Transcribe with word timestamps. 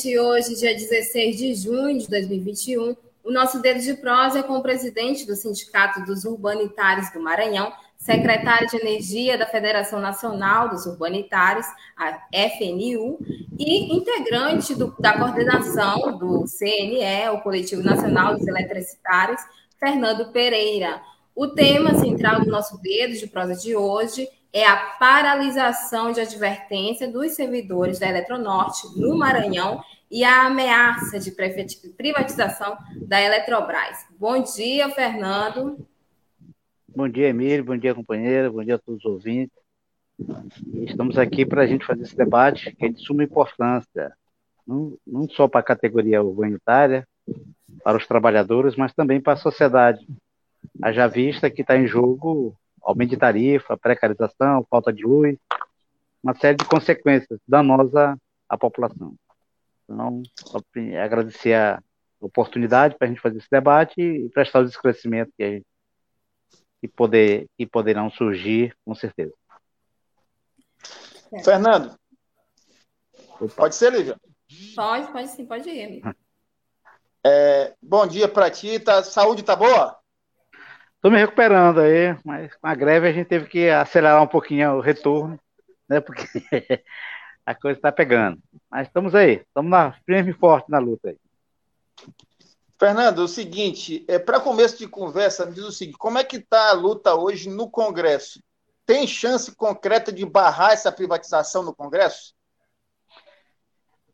Gente, 0.00 0.18
hoje, 0.18 0.54
dia 0.54 0.74
16 0.74 1.36
de 1.36 1.54
junho 1.54 1.98
de 1.98 2.08
2021, 2.08 2.96
o 3.22 3.30
nosso 3.30 3.60
dedo 3.60 3.80
de 3.80 3.92
prosa 3.92 4.38
é 4.38 4.42
com 4.42 4.54
o 4.54 4.62
presidente 4.62 5.26
do 5.26 5.36
Sindicato 5.36 6.02
dos 6.06 6.24
Urbanitários 6.24 7.12
do 7.12 7.20
Maranhão, 7.20 7.70
secretário 7.98 8.66
de 8.68 8.78
Energia 8.78 9.36
da 9.36 9.44
Federação 9.44 10.00
Nacional 10.00 10.70
dos 10.70 10.86
Urbanitários, 10.86 11.66
a 11.98 12.18
FNU, 12.32 13.18
e 13.58 13.94
integrante 13.94 14.74
do, 14.74 14.96
da 14.98 15.18
coordenação 15.18 16.16
do 16.16 16.46
CNE, 16.46 17.28
o 17.34 17.42
Coletivo 17.42 17.82
Nacional 17.82 18.38
dos 18.38 18.48
Eletricitários, 18.48 19.42
Fernando 19.78 20.32
Pereira. 20.32 21.02
O 21.34 21.48
tema 21.48 21.94
central 21.96 22.40
do 22.40 22.50
nosso 22.50 22.80
dedo 22.80 23.12
de 23.12 23.26
prosa 23.26 23.54
de 23.54 23.76
hoje 23.76 24.26
é 24.52 24.66
a 24.66 24.76
paralisação 24.98 26.12
de 26.12 26.20
advertência 26.20 27.10
dos 27.10 27.32
servidores 27.32 27.98
da 27.98 28.08
Eletronorte 28.08 28.86
no 28.96 29.16
Maranhão 29.16 29.82
e 30.10 30.24
a 30.24 30.46
ameaça 30.46 31.20
de 31.20 31.30
privatização 31.30 32.76
da 33.06 33.20
Eletrobras. 33.20 34.06
Bom 34.18 34.42
dia, 34.42 34.90
Fernando. 34.90 35.86
Bom 36.88 37.08
dia, 37.08 37.28
Emílio. 37.28 37.64
Bom 37.64 37.76
dia, 37.76 37.94
companheira. 37.94 38.50
Bom 38.50 38.64
dia 38.64 38.74
a 38.74 38.78
todos 38.78 39.04
os 39.04 39.10
ouvintes. 39.10 39.56
Estamos 40.74 41.16
aqui 41.16 41.46
para 41.46 41.62
a 41.62 41.66
gente 41.66 41.86
fazer 41.86 42.02
esse 42.02 42.16
debate 42.16 42.74
que 42.74 42.86
é 42.86 42.88
de 42.88 43.00
suma 43.00 43.22
importância, 43.22 44.12
não, 44.66 44.98
só 45.30 45.48
para 45.48 45.60
a 45.60 45.64
categoria 45.64 46.22
humanitária, 46.22 47.06
para 47.82 47.96
os 47.96 48.06
trabalhadores, 48.06 48.76
mas 48.76 48.92
também 48.92 49.20
para 49.20 49.34
a 49.34 49.36
sociedade. 49.36 50.06
Haja 50.82 51.06
vista 51.06 51.48
que 51.48 51.62
está 51.62 51.78
em 51.78 51.86
jogo 51.86 52.54
aumento 52.82 53.10
de 53.10 53.16
tarifa, 53.16 53.76
precarização, 53.76 54.66
falta 54.70 54.92
de 54.92 55.02
luz, 55.02 55.36
uma 56.22 56.34
série 56.34 56.56
de 56.56 56.64
consequências 56.64 57.40
danosas 57.46 58.16
à 58.48 58.58
população. 58.58 59.14
Então, 59.84 60.22
agradecer 61.02 61.54
a 61.54 61.82
oportunidade 62.20 62.96
para 62.96 63.06
a 63.06 63.08
gente 63.08 63.20
fazer 63.20 63.38
esse 63.38 63.50
debate 63.50 64.00
e 64.00 64.28
prestar 64.30 64.62
os 64.62 64.70
esclarecimentos 64.70 65.32
que, 65.36 65.50
gente, 65.50 65.66
que, 66.80 66.88
poder, 66.88 67.46
que 67.56 67.66
poderão 67.66 68.10
surgir, 68.10 68.76
com 68.84 68.94
certeza. 68.94 69.32
Fernando, 71.44 71.96
Opa. 73.40 73.54
pode 73.56 73.74
ser, 73.74 73.92
Lívia? 73.92 74.16
Pode, 74.74 75.12
pode 75.12 75.28
sim, 75.28 75.46
pode 75.46 75.68
ir. 75.68 76.02
É, 77.22 77.74
bom 77.82 78.06
dia 78.06 78.26
para 78.26 78.50
ti, 78.50 78.80
tá, 78.80 79.02
saúde 79.02 79.42
tá 79.42 79.54
boa? 79.54 79.99
Estou 81.00 81.10
me 81.10 81.16
recuperando 81.16 81.80
aí, 81.80 82.14
mas 82.22 82.54
com 82.56 82.66
a 82.66 82.74
greve 82.74 83.08
a 83.08 83.12
gente 83.12 83.26
teve 83.26 83.46
que 83.46 83.70
acelerar 83.70 84.22
um 84.22 84.26
pouquinho 84.26 84.72
o 84.72 84.80
retorno, 84.82 85.40
né? 85.88 85.98
Porque 85.98 86.26
a 87.46 87.54
coisa 87.54 87.78
está 87.78 87.90
pegando. 87.90 88.38
Mas 88.70 88.86
estamos 88.86 89.14
aí, 89.14 89.36
estamos 89.36 89.70
na, 89.70 89.92
firme 90.04 90.32
e 90.32 90.34
forte 90.34 90.70
na 90.70 90.78
luta 90.78 91.08
aí. 91.08 91.16
Fernando, 92.78 93.20
o 93.20 93.28
seguinte, 93.28 94.04
é, 94.06 94.18
para 94.18 94.40
começo 94.40 94.76
de 94.76 94.86
conversa, 94.86 95.46
me 95.46 95.54
diz 95.54 95.64
o 95.64 95.72
seguinte: 95.72 95.96
como 95.96 96.18
é 96.18 96.24
que 96.24 96.36
está 96.36 96.68
a 96.68 96.74
luta 96.74 97.14
hoje 97.14 97.48
no 97.48 97.70
Congresso? 97.70 98.38
Tem 98.84 99.06
chance 99.06 99.56
concreta 99.56 100.12
de 100.12 100.26
barrar 100.26 100.72
essa 100.72 100.92
privatização 100.92 101.62
no 101.62 101.74
Congresso? 101.74 102.34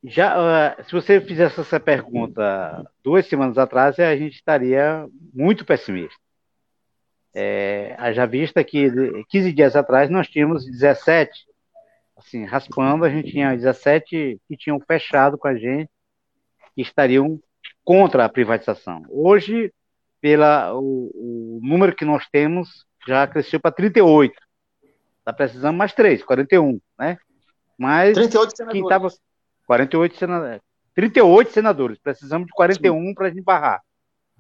Já, 0.05 0.77
se 0.85 0.93
você 0.93 1.21
fizesse 1.21 1.61
essa 1.61 1.81
pergunta 1.81 2.89
duas 3.03 3.27
semanas 3.27 3.59
atrás, 3.59 3.99
a 3.99 4.17
gente 4.17 4.37
estaria 4.37 5.05
muito 5.35 5.65
pessimista. 5.65 6.26
É, 7.39 7.95
haja 7.99 8.25
vista 8.25 8.65
que 8.65 8.91
15 9.29 9.53
dias 9.53 9.77
atrás 9.77 10.09
nós 10.09 10.27
tínhamos 10.27 10.65
17, 10.65 11.31
assim, 12.17 12.47
raspando, 12.47 13.05
a 13.05 13.11
gente 13.11 13.31
tinha 13.31 13.55
17 13.55 14.41
que 14.49 14.57
tinham 14.57 14.81
fechado 14.81 15.37
com 15.37 15.47
a 15.47 15.55
gente, 15.55 15.91
que 16.75 16.81
estariam 16.81 17.39
contra 17.85 18.25
a 18.25 18.29
privatização. 18.31 19.03
Hoje, 19.11 19.71
pela, 20.19 20.75
o, 20.75 21.11
o 21.15 21.61
número 21.63 21.95
que 21.95 22.07
nós 22.07 22.27
temos 22.33 22.87
já 23.07 23.27
cresceu 23.27 23.61
para 23.61 23.71
38. 23.71 24.35
Está 25.19 25.31
precisando 25.31 25.77
mais 25.77 25.93
3, 25.93 26.25
41, 26.25 26.81
né? 26.99 27.19
Mas 27.77 28.15
38 28.15 28.57
senadores. 28.57 28.81
Quem 28.81 28.89
tava, 28.89 29.09
48 29.67 30.17
senadores. 30.17 30.63
38 30.95 31.53
senadores, 31.53 31.99
precisamos 31.99 32.47
de 32.47 32.53
41 32.55 33.13
para 33.13 33.27
a 33.27 33.29
gente 33.29 33.43
barrar, 33.43 33.83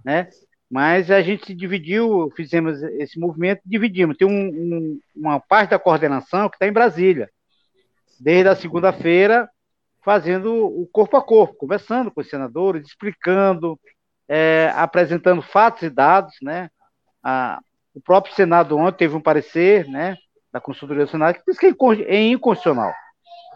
né? 0.03 0.31
Mas 0.71 1.10
a 1.10 1.22
gente 1.22 1.47
se 1.47 1.54
dividiu, 1.54 2.31
fizemos 2.37 2.82
esse 2.82 3.19
movimento, 3.19 3.62
dividimos. 3.65 4.16
Tem 4.16 4.27
um, 4.27 4.49
um, 4.49 5.00
uma 5.15 5.38
parte 5.38 5.71
da 5.71 5.78
coordenação 5.78 6.49
que 6.49 6.56
está 6.56 6.66
em 6.66 6.72
Brasília, 6.72 7.31
desde 8.19 8.49
a 8.49 8.56
segunda-feira, 8.56 9.49
fazendo 10.04 10.53
o 10.54 10.87
corpo 10.87 11.16
a 11.16 11.22
corpo, 11.22 11.54
conversando 11.54 12.10
com 12.10 12.21
os 12.21 12.28
senadores, 12.28 12.87
explicando, 12.87 13.78
é, 14.28 14.72
apresentando 14.75 15.41
fatos 15.41 15.82
e 15.82 15.91
dados, 15.91 16.34
né? 16.43 16.69
A, 17.22 17.60
o 17.94 18.00
próprio 18.00 18.34
Senado 18.34 18.77
ontem 18.77 18.98
teve 18.98 19.16
um 19.16 19.21
parecer, 19.21 19.88
né, 19.88 20.16
da 20.53 20.60
consultoria 20.60 21.06
do 21.06 21.10
Senado 21.10 21.34
que 21.34 21.43
diz 21.47 21.59
que 21.59 21.75
é 22.06 22.22
inconstitucional. 22.22 22.93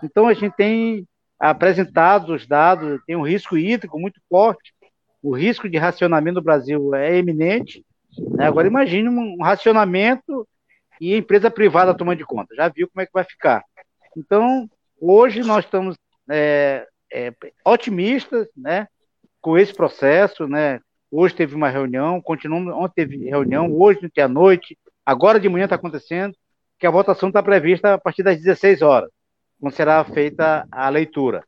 Então 0.03 0.27
a 0.27 0.33
gente 0.33 0.57
tem 0.57 1.07
apresentado 1.39 2.35
os 2.35 2.47
dados, 2.47 3.01
tem 3.07 3.17
um 3.17 3.27
risco 3.27 3.57
hídrico 3.57 3.99
muito 3.99 4.21
forte 4.29 4.73
o 5.23 5.35
risco 5.35 5.69
de 5.69 5.79
racionamento 5.79 6.37
no 6.37 6.43
Brasil 6.43 6.95
é 6.95 7.17
eminente. 7.17 7.85
Né? 8.19 8.47
Agora 8.47 8.67
imagine 8.67 9.09
um 9.09 9.43
racionamento 9.43 10.47
e 11.01 11.15
empresa 11.15 11.51
privada 11.51 11.95
tomando 11.95 12.19
de 12.19 12.25
conta. 12.25 12.55
Já 12.55 12.69
viu 12.69 12.89
como 12.89 13.03
é 13.03 13.07
que 13.07 13.13
vai 13.13 13.25
ficar. 13.25 13.63
Então, 14.17 14.69
hoje 15.01 15.41
nós 15.41 15.65
estamos 15.65 15.97
é, 16.29 16.87
é, 17.13 17.33
otimistas 17.65 18.49
né, 18.57 18.87
com 19.41 19.59
esse 19.59 19.75
processo. 19.75 20.47
Né? 20.47 20.81
Hoje 21.11 21.35
teve 21.35 21.55
uma 21.55 21.69
reunião, 21.69 22.21
continuamos, 22.21 22.73
ontem 22.75 23.07
teve 23.07 23.29
reunião, 23.29 23.73
hoje 23.73 24.01
à 24.19 24.29
noite, 24.29 24.79
agora 25.05 25.41
de 25.41 25.49
manhã 25.49 25.65
está 25.65 25.77
acontecendo, 25.77 26.35
que 26.79 26.87
a 26.87 26.91
votação 26.91 27.29
está 27.29 27.43
prevista 27.43 27.95
a 27.95 27.99
partir 27.99 28.23
das 28.23 28.39
16 28.39 28.81
horas, 28.81 29.11
quando 29.61 29.75
será 29.75 30.03
feita 30.05 30.67
a 30.71 30.89
leitura. 30.89 31.45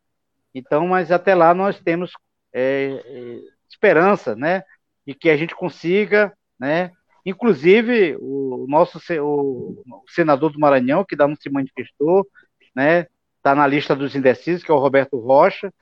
Então, 0.55 0.87
mas 0.89 1.11
até 1.11 1.35
lá 1.35 1.55
nós 1.55 1.81
temos 1.81 2.13
é, 2.53 3.03
é 3.07 3.39
esperança, 3.73 4.37
né, 4.37 4.63
de 5.07 5.15
que 5.15 5.31
a 5.31 5.37
gente 5.37 5.55
consiga, 5.55 6.33
né, 6.59 6.91
inclusive 7.25 8.17
o 8.21 8.67
nosso 8.69 8.99
o, 9.21 9.83
senador 10.09 10.53
do 10.53 10.59
Maranhão 10.59 11.05
que 11.05 11.15
ainda 11.15 11.29
não 11.29 11.37
se 11.37 11.51
manifestou, 11.51 12.27
né, 12.75 13.07
está 13.37 13.55
na 13.55 13.67
lista 13.67 13.95
dos 13.97 14.15
indecisos, 14.15 14.63
que 14.63 14.71
é 14.71 14.75
o 14.75 14.79
Roberto 14.79 15.19
Rocha, 15.19 15.73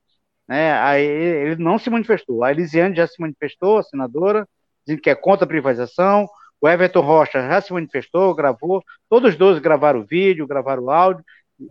né, 0.49 0.73
aí 0.81 1.05
ele 1.05 1.63
não 1.63 1.79
se 1.79 1.91
manifestou. 1.91 2.43
A 2.43 2.51
Elisiane 2.51 2.97
já 2.97 3.07
se 3.07 3.21
manifestou, 3.21 3.79
a 3.79 3.83
senadora, 3.83 4.49
dizendo 4.85 5.03
que 5.03 5.11
é 5.11 5.15
contra 5.15 5.45
a 5.45 5.49
privatização. 5.49 6.29
O 6.61 6.69
Everton 6.69 7.01
Rocha 7.01 7.41
já 7.41 7.61
se 7.61 7.73
manifestou, 7.73 8.35
gravou. 8.35 8.83
Todos 9.09 9.31
os 9.31 9.37
dois 9.37 9.59
gravaram 9.61 10.01
o 10.01 10.05
vídeo, 10.05 10.47
gravaram 10.47 10.85
o 10.85 10.91
áudio, 10.91 11.25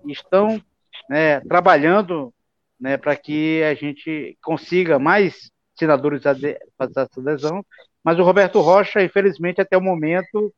estão 0.08 0.62
né, 1.10 1.42
trabalhando 1.42 2.34
né, 2.80 2.96
para 2.96 3.16
que 3.16 3.62
a 3.64 3.74
gente 3.74 4.38
consiga 4.42 4.98
mais 4.98 5.52
senadores 5.80 6.22
fazer 6.22 6.60
essa 6.80 7.20
adesão, 7.20 7.66
mas 8.04 8.20
o 8.20 8.24
Roberto 8.24 8.62
Rocha, 8.62 9.02
infelizmente, 9.02 9.62
até 9.62 9.78
o 9.78 9.82
momento, 9.82 10.54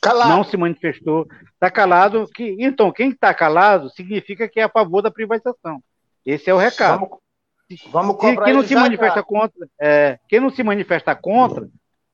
calado. 0.00 0.30
não 0.30 0.44
se 0.44 0.56
manifestou. 0.56 1.26
Está 1.54 1.70
calado. 1.70 2.26
Que, 2.34 2.56
então, 2.58 2.92
quem 2.92 3.10
está 3.10 3.32
calado 3.32 3.90
significa 3.90 4.48
que 4.48 4.60
é 4.60 4.64
a 4.64 4.68
favor 4.68 5.02
da 5.02 5.10
privatização. 5.10 5.82
Esse 6.24 6.50
é 6.50 6.54
o 6.54 6.58
recado. 6.58 7.00
Vamos, 7.00 7.18
vamos 7.90 8.16
cobrar 8.16 8.44
quem 8.44 8.54
não 8.54 8.62
se 8.62 8.74
manifesta 8.74 9.22
contra, 9.22 9.68
é, 9.80 10.18
quem 10.28 10.40
não 10.40 10.50
se 10.50 10.62
manifesta 10.62 11.14
contra 11.14 11.68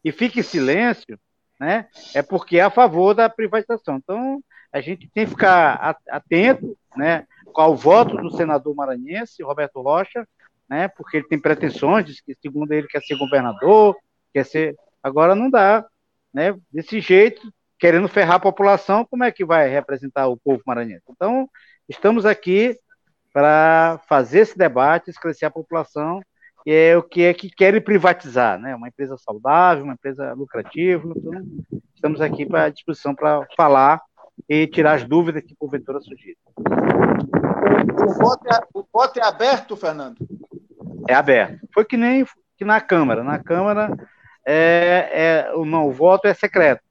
e 0.04 0.12
fica 0.12 0.40
em 0.40 0.42
silêncio, 0.42 1.18
né, 1.58 1.88
é 2.14 2.22
porque 2.22 2.58
é 2.58 2.62
a 2.62 2.70
favor 2.70 3.14
da 3.14 3.28
privatização. 3.28 3.96
Então, 3.96 4.42
a 4.72 4.80
gente 4.80 5.08
tem 5.12 5.24
que 5.24 5.30
ficar 5.30 5.96
atento, 6.08 6.76
né, 6.96 7.26
ao 7.54 7.76
voto 7.76 8.16
do 8.16 8.30
senador 8.36 8.74
maranhense, 8.74 9.42
Roberto 9.42 9.82
Rocha, 9.82 10.26
né? 10.70 10.86
Porque 10.86 11.16
ele 11.16 11.26
tem 11.26 11.38
pretensões, 11.38 12.20
que 12.20 12.34
segundo 12.40 12.70
ele 12.70 12.86
quer 12.86 13.02
ser 13.02 13.18
governador, 13.18 13.96
quer 14.32 14.46
ser. 14.46 14.76
Agora 15.02 15.34
não 15.34 15.50
dá, 15.50 15.84
né? 16.32 16.56
Desse 16.72 17.00
jeito, 17.00 17.52
querendo 17.78 18.06
ferrar 18.06 18.36
a 18.36 18.40
população, 18.40 19.04
como 19.04 19.24
é 19.24 19.32
que 19.32 19.44
vai 19.44 19.68
representar 19.68 20.28
o 20.28 20.36
povo 20.36 20.62
maranhense? 20.64 21.02
Então, 21.10 21.48
estamos 21.88 22.24
aqui 22.24 22.78
para 23.32 24.00
fazer 24.08 24.40
esse 24.40 24.56
debate, 24.56 25.10
esclarecer 25.10 25.48
a 25.48 25.52
população, 25.52 26.20
que 26.62 26.70
é 26.70 26.96
o 26.96 27.02
que 27.02 27.22
é 27.22 27.34
que 27.34 27.50
querem 27.50 27.80
privatizar, 27.80 28.58
né? 28.60 28.76
Uma 28.76 28.88
empresa 28.88 29.16
saudável, 29.18 29.82
uma 29.82 29.94
empresa 29.94 30.32
lucrativa. 30.34 31.12
Então, 31.16 31.42
estamos 31.94 32.20
aqui 32.20 32.46
para 32.46 32.68
disposição 32.68 33.14
para 33.14 33.44
falar 33.56 34.00
e 34.48 34.66
tirar 34.68 34.94
as 34.94 35.04
dúvidas 35.04 35.42
que 35.42 35.56
porventura 35.56 36.00
surgirem. 36.00 36.36
O 38.06 38.12
voto, 38.14 38.46
é, 38.46 38.60
o 38.74 38.84
voto 38.92 39.18
é 39.18 39.24
aberto, 39.24 39.76
Fernando? 39.76 40.16
É 41.08 41.14
aberto. 41.14 41.68
Foi 41.72 41.84
que 41.84 41.96
nem 41.96 42.24
que 42.56 42.64
na 42.64 42.80
Câmara. 42.80 43.24
Na 43.24 43.38
Câmara, 43.38 43.90
é, 44.46 45.10
é, 45.12 45.54
o, 45.54 45.64
não, 45.64 45.90
voto 45.90 46.26
é 46.26 46.34
secreto. 46.34 46.82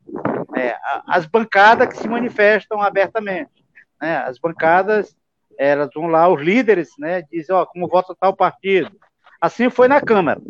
É, 0.55 0.75
as 1.07 1.25
bancadas 1.25 1.89
que 1.89 1.97
se 1.97 2.07
manifestam 2.07 2.81
abertamente. 2.81 3.65
Né? 4.01 4.17
As 4.17 4.39
bancadas, 4.39 5.15
elas 5.57 5.89
vão 5.93 6.07
lá, 6.07 6.27
os 6.27 6.41
líderes, 6.41 6.89
né, 6.97 7.21
dizem, 7.31 7.55
ó, 7.55 7.65
como 7.65 7.87
vota 7.87 8.15
tal 8.19 8.35
partido. 8.35 8.91
Assim 9.39 9.69
foi 9.69 9.87
na 9.87 10.01
Câmara, 10.01 10.41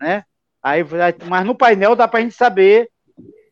né? 0.00 0.24
Aí, 0.62 0.84
mas 1.28 1.44
no 1.44 1.54
painel 1.54 1.96
dá 1.96 2.06
para 2.06 2.20
a 2.20 2.22
gente 2.22 2.34
saber 2.34 2.88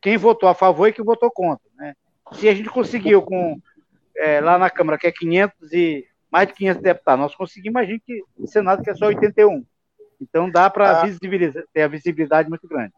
quem 0.03 0.17
votou 0.17 0.49
a 0.49 0.55
favor 0.55 0.89
e 0.89 0.93
quem 0.93 1.05
votou 1.05 1.31
contra, 1.31 1.65
né? 1.77 1.95
Se 2.33 2.49
a 2.49 2.55
gente 2.55 2.69
conseguiu 2.69 3.23
com 3.23 3.59
é, 4.17 4.41
lá 4.41 4.59
na 4.59 4.71
Câmara 4.71 4.99
que 4.99 5.07
é 5.07 5.13
500 5.13 5.73
e 5.73 6.05
mais 6.35 6.49
de 6.49 6.55
500 6.55 6.83
deputados, 6.83 7.21
nós 7.21 7.37
conseguimos, 7.37 7.81
imagina 7.81 8.01
que 8.05 8.25
o 8.37 8.45
Senado 8.49 8.83
que 8.83 8.91
é 8.91 8.95
só 8.97 9.07
81. 9.07 9.65
Então 10.21 10.51
dá 10.51 10.69
para 10.69 11.01
ah. 11.01 11.09
ter 11.73 11.83
a 11.83 11.87
visibilidade 11.87 12.49
muito 12.49 12.67
grande. 12.67 12.93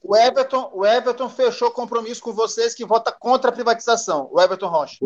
O 0.00 0.16
Everton, 0.16 0.70
o 0.72 0.86
Everton 0.86 1.28
fechou 1.28 1.72
compromisso 1.72 2.22
com 2.22 2.32
vocês 2.32 2.74
que 2.74 2.84
vota 2.84 3.10
contra 3.10 3.50
a 3.50 3.52
privatização. 3.52 4.28
O 4.30 4.40
Everton 4.40 4.68
Rocha. 4.68 4.98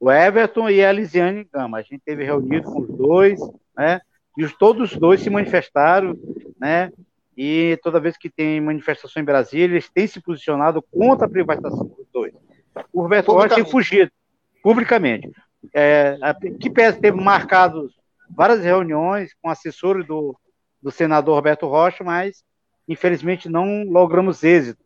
O 0.00 0.10
Everton 0.10 0.70
e 0.70 0.82
a 0.82 0.90
Lisiane 0.90 1.46
Gama. 1.52 1.76
A 1.76 1.82
gente 1.82 2.00
teve 2.02 2.24
reunido 2.24 2.64
com 2.64 2.80
os 2.80 2.88
dois, 2.88 3.38
né? 3.76 4.00
E 4.38 4.42
os, 4.42 4.56
todos 4.56 4.90
os 4.90 4.98
dois 4.98 5.20
se 5.20 5.28
manifestaram, 5.28 6.16
né? 6.58 6.90
E 7.36 7.78
toda 7.82 8.00
vez 8.00 8.16
que 8.16 8.30
tem 8.30 8.58
manifestação 8.58 9.20
em 9.20 9.26
Brasília, 9.26 9.74
eles 9.74 9.90
têm 9.90 10.06
se 10.06 10.18
posicionado 10.18 10.80
contra 10.80 11.26
a 11.26 11.30
privatização 11.30 11.88
dos 11.88 12.06
dois. 12.10 12.32
O 12.90 13.02
Roberto 13.02 13.32
Rocha 13.32 13.54
tem 13.54 13.66
fugido 13.66 14.10
publicamente. 14.62 15.30
É, 15.74 16.18
a, 16.20 16.34
que 16.34 16.70
teve 16.70 17.12
marcado 17.12 17.90
várias 18.28 18.62
reuniões 18.62 19.34
com 19.40 19.48
assessores 19.48 20.06
do, 20.06 20.36
do 20.82 20.90
senador 20.90 21.34
Roberto 21.34 21.66
Rocha, 21.66 22.02
mas 22.02 22.42
infelizmente 22.88 23.48
não 23.48 23.84
logramos 23.84 24.42
êxito. 24.42 24.82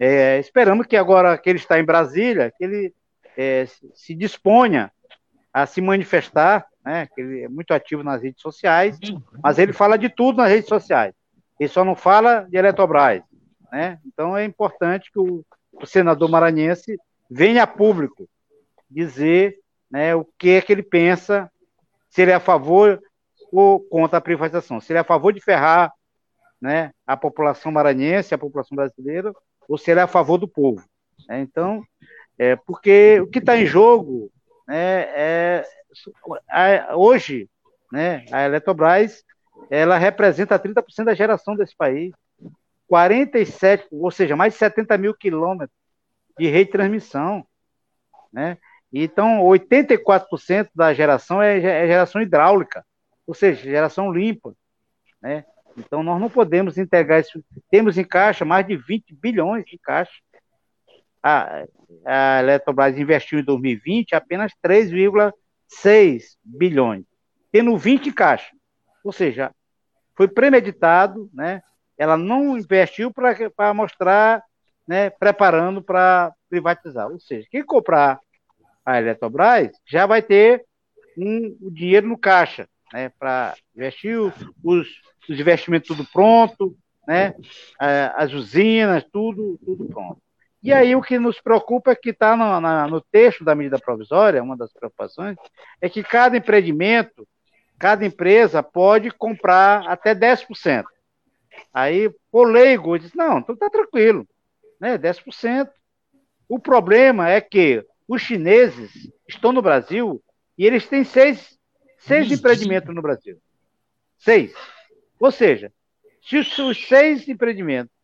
É, 0.00 0.38
esperamos 0.38 0.86
que 0.86 0.96
agora 0.96 1.36
que 1.36 1.48
ele 1.48 1.58
está 1.58 1.78
em 1.78 1.84
Brasília, 1.84 2.52
que 2.56 2.64
ele 2.64 2.94
é, 3.36 3.66
se 3.94 4.14
disponha 4.14 4.90
a 5.52 5.66
se 5.66 5.80
manifestar, 5.80 6.66
né, 6.84 7.06
que 7.14 7.20
ele 7.20 7.42
é 7.42 7.48
muito 7.48 7.72
ativo 7.74 8.02
nas 8.02 8.22
redes 8.22 8.40
sociais, 8.40 8.98
mas 9.42 9.58
ele 9.58 9.72
fala 9.72 9.98
de 9.98 10.08
tudo 10.08 10.38
nas 10.38 10.48
redes 10.48 10.68
sociais. 10.68 11.14
Ele 11.58 11.68
só 11.68 11.84
não 11.84 11.94
fala 11.94 12.46
de 12.48 12.56
Eletrobras. 12.56 13.22
Né? 13.70 13.98
Então 14.06 14.36
é 14.36 14.44
importante 14.44 15.12
que 15.12 15.18
o, 15.18 15.44
o 15.72 15.86
senador 15.86 16.30
maranhense 16.30 16.98
venha 17.30 17.62
a 17.62 17.66
público 17.66 18.28
dizer 18.90 19.59
né, 19.90 20.14
o 20.14 20.24
que 20.38 20.50
é 20.50 20.60
que 20.60 20.72
ele 20.72 20.82
pensa, 20.82 21.50
se 22.08 22.22
ele 22.22 22.30
é 22.30 22.34
a 22.34 22.40
favor 22.40 23.00
ou 23.52 23.80
contra 23.80 24.18
a 24.18 24.20
privatização, 24.20 24.80
se 24.80 24.92
ele 24.92 24.98
é 24.98 25.00
a 25.00 25.04
favor 25.04 25.32
de 25.32 25.40
ferrar 25.40 25.92
né, 26.60 26.92
a 27.06 27.16
população 27.16 27.72
maranhense, 27.72 28.34
a 28.34 28.38
população 28.38 28.76
brasileira, 28.76 29.32
ou 29.68 29.78
se 29.78 29.90
ele 29.90 30.00
é 30.00 30.02
a 30.02 30.08
favor 30.08 30.38
do 30.38 30.46
povo. 30.46 30.84
Né? 31.28 31.40
Então, 31.40 31.82
é, 32.38 32.54
porque 32.54 33.20
o 33.20 33.26
que 33.26 33.38
está 33.38 33.56
em 33.56 33.66
jogo 33.66 34.30
né, 34.68 35.02
é, 35.14 35.64
a, 36.48 36.96
hoje, 36.96 37.48
né, 37.90 38.24
a 38.30 38.42
Eletrobras 38.44 39.24
ela 39.68 39.98
representa 39.98 40.58
30% 40.58 41.04
da 41.04 41.14
geração 41.14 41.54
desse 41.54 41.76
país. 41.76 42.12
47, 42.88 43.86
ou 43.92 44.10
seja, 44.10 44.34
mais 44.34 44.54
de 44.54 44.58
70 44.58 44.98
mil 44.98 45.14
quilômetros 45.14 45.76
de 46.38 46.48
rede 46.48 46.66
de 46.66 46.72
transmissão. 46.72 47.46
Né? 48.32 48.58
Então, 48.92 49.40
84% 49.42 50.68
da 50.74 50.92
geração 50.92 51.40
é, 51.40 51.58
é 51.58 51.86
geração 51.86 52.20
hidráulica, 52.20 52.84
ou 53.26 53.34
seja, 53.34 53.62
geração 53.62 54.12
limpa. 54.12 54.54
Né? 55.22 55.44
Então, 55.76 56.02
nós 56.02 56.20
não 56.20 56.28
podemos 56.28 56.76
integrar 56.76 57.20
isso. 57.20 57.42
Temos 57.70 57.96
em 57.96 58.04
caixa 58.04 58.44
mais 58.44 58.66
de 58.66 58.76
20 58.76 59.14
bilhões 59.14 59.64
de 59.64 59.78
caixa. 59.78 60.12
A, 61.22 61.64
a 62.04 62.40
Eletrobras 62.40 62.98
investiu 62.98 63.38
em 63.38 63.44
2020 63.44 64.14
apenas 64.14 64.52
3,6 64.64 66.36
bilhões, 66.42 67.04
tendo 67.52 67.76
20 67.76 68.08
em 68.08 68.12
caixa. 68.12 68.50
Ou 69.04 69.12
seja, 69.12 69.54
foi 70.16 70.26
premeditado, 70.26 71.30
né? 71.32 71.62
ela 72.00 72.16
não 72.16 72.56
investiu 72.56 73.12
para 73.12 73.74
mostrar, 73.74 74.42
né, 74.88 75.10
preparando 75.10 75.82
para 75.82 76.34
privatizar. 76.48 77.08
Ou 77.08 77.20
seja, 77.20 77.46
quem 77.50 77.62
comprar 77.62 78.18
a 78.84 78.98
Eletrobras 78.98 79.70
já 79.86 80.06
vai 80.06 80.22
ter 80.22 80.64
um, 81.16 81.56
o 81.60 81.70
dinheiro 81.70 82.08
no 82.08 82.18
caixa, 82.18 82.68
né, 82.92 83.10
para 83.18 83.54
investir 83.76 84.18
os, 84.18 84.34
os 84.64 85.40
investimentos 85.40 85.88
tudo 85.88 86.04
pronto, 86.12 86.76
né, 87.06 87.34
as 88.14 88.32
usinas, 88.32 89.04
tudo, 89.12 89.58
tudo 89.64 89.86
pronto. 89.86 90.20
E 90.62 90.72
aí 90.72 90.94
o 90.94 91.00
que 91.00 91.18
nos 91.18 91.40
preocupa 91.40 91.92
é 91.92 91.96
que 91.96 92.10
está 92.10 92.36
no, 92.36 92.60
no, 92.88 93.00
texto 93.00 93.44
da 93.44 93.54
medida 93.54 93.78
provisória, 93.78 94.42
uma 94.42 94.56
das 94.56 94.72
preocupações, 94.72 95.36
é 95.80 95.88
que 95.88 96.02
cada 96.02 96.36
empreendimento, 96.36 97.26
cada 97.78 98.04
empresa 98.04 98.62
pode 98.62 99.10
comprar 99.10 99.88
até 99.88 100.14
10%. 100.14 100.84
Aí, 101.72 102.12
o 102.30 102.42
leigo 102.42 102.98
diz, 102.98 103.14
não, 103.14 103.38
então 103.38 103.54
está 103.54 103.70
tranquilo, 103.70 104.26
né, 104.78 104.98
10%. 104.98 105.70
O 106.48 106.58
problema 106.58 107.30
é 107.30 107.40
que 107.40 107.84
os 108.10 108.22
chineses 108.22 108.90
estão 109.28 109.52
no 109.52 109.62
Brasil 109.62 110.20
e 110.58 110.66
eles 110.66 110.84
têm 110.88 111.04
seis, 111.04 111.56
seis 111.96 112.28
empreendimentos 112.32 112.92
no 112.92 113.00
Brasil. 113.00 113.38
Seis. 114.18 114.52
Ou 115.20 115.30
seja, 115.30 115.72
se 116.20 116.36
os, 116.36 116.58
os 116.58 116.88
seis 116.88 117.28
empreendimentos, 117.28 117.94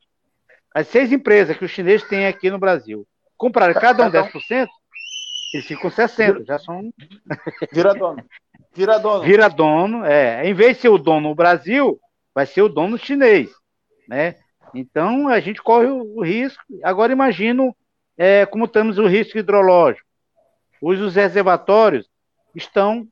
as 0.72 0.86
seis 0.86 1.10
empresas 1.10 1.56
que 1.56 1.64
os 1.64 1.72
chineses 1.72 2.06
têm 2.06 2.24
aqui 2.24 2.48
no 2.48 2.58
Brasil, 2.58 3.04
comprarem 3.36 3.74
cada 3.74 4.06
um 4.06 4.10
10%, 4.10 4.68
eles 5.52 5.66
ficam 5.66 5.90
60%, 5.90 6.46
já 6.46 6.60
são. 6.60 6.88
Vira 7.72 7.92
dono. 7.92 8.24
Vira 8.72 8.98
dono. 8.98 9.24
Vira 9.24 9.48
dono, 9.48 10.04
é. 10.04 10.48
Em 10.48 10.54
vez 10.54 10.76
de 10.76 10.82
ser 10.82 10.88
o 10.88 10.98
dono 10.98 11.30
no 11.30 11.34
Brasil, 11.34 11.98
vai 12.32 12.46
ser 12.46 12.62
o 12.62 12.68
dono 12.68 12.96
chinês, 12.96 13.50
né? 14.06 14.36
Então 14.72 15.26
a 15.26 15.40
gente 15.40 15.60
corre 15.60 15.86
o, 15.86 16.18
o 16.18 16.22
risco. 16.22 16.62
Agora 16.84 17.12
imagino 17.12 17.74
é, 18.16 18.46
como 18.46 18.68
temos 18.68 18.98
o 18.98 19.06
risco 19.06 19.38
hidrológico. 19.38 20.06
Hoje 20.80 21.02
os 21.02 21.14
reservatórios 21.14 22.08
estão 22.54 23.06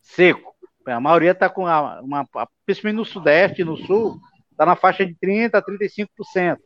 secos. 0.00 0.54
A 0.86 1.00
maioria 1.00 1.32
está 1.32 1.48
com 1.48 1.62
uma, 1.62 2.00
uma, 2.00 2.48
principalmente 2.64 2.96
no 2.96 3.04
Sudeste 3.04 3.62
e 3.62 3.64
no 3.64 3.76
Sul, 3.76 4.20
está 4.50 4.64
na 4.64 4.76
faixa 4.76 5.04
de 5.04 5.14
30% 5.14 5.54
a 5.54 5.62
35%. 5.62 6.58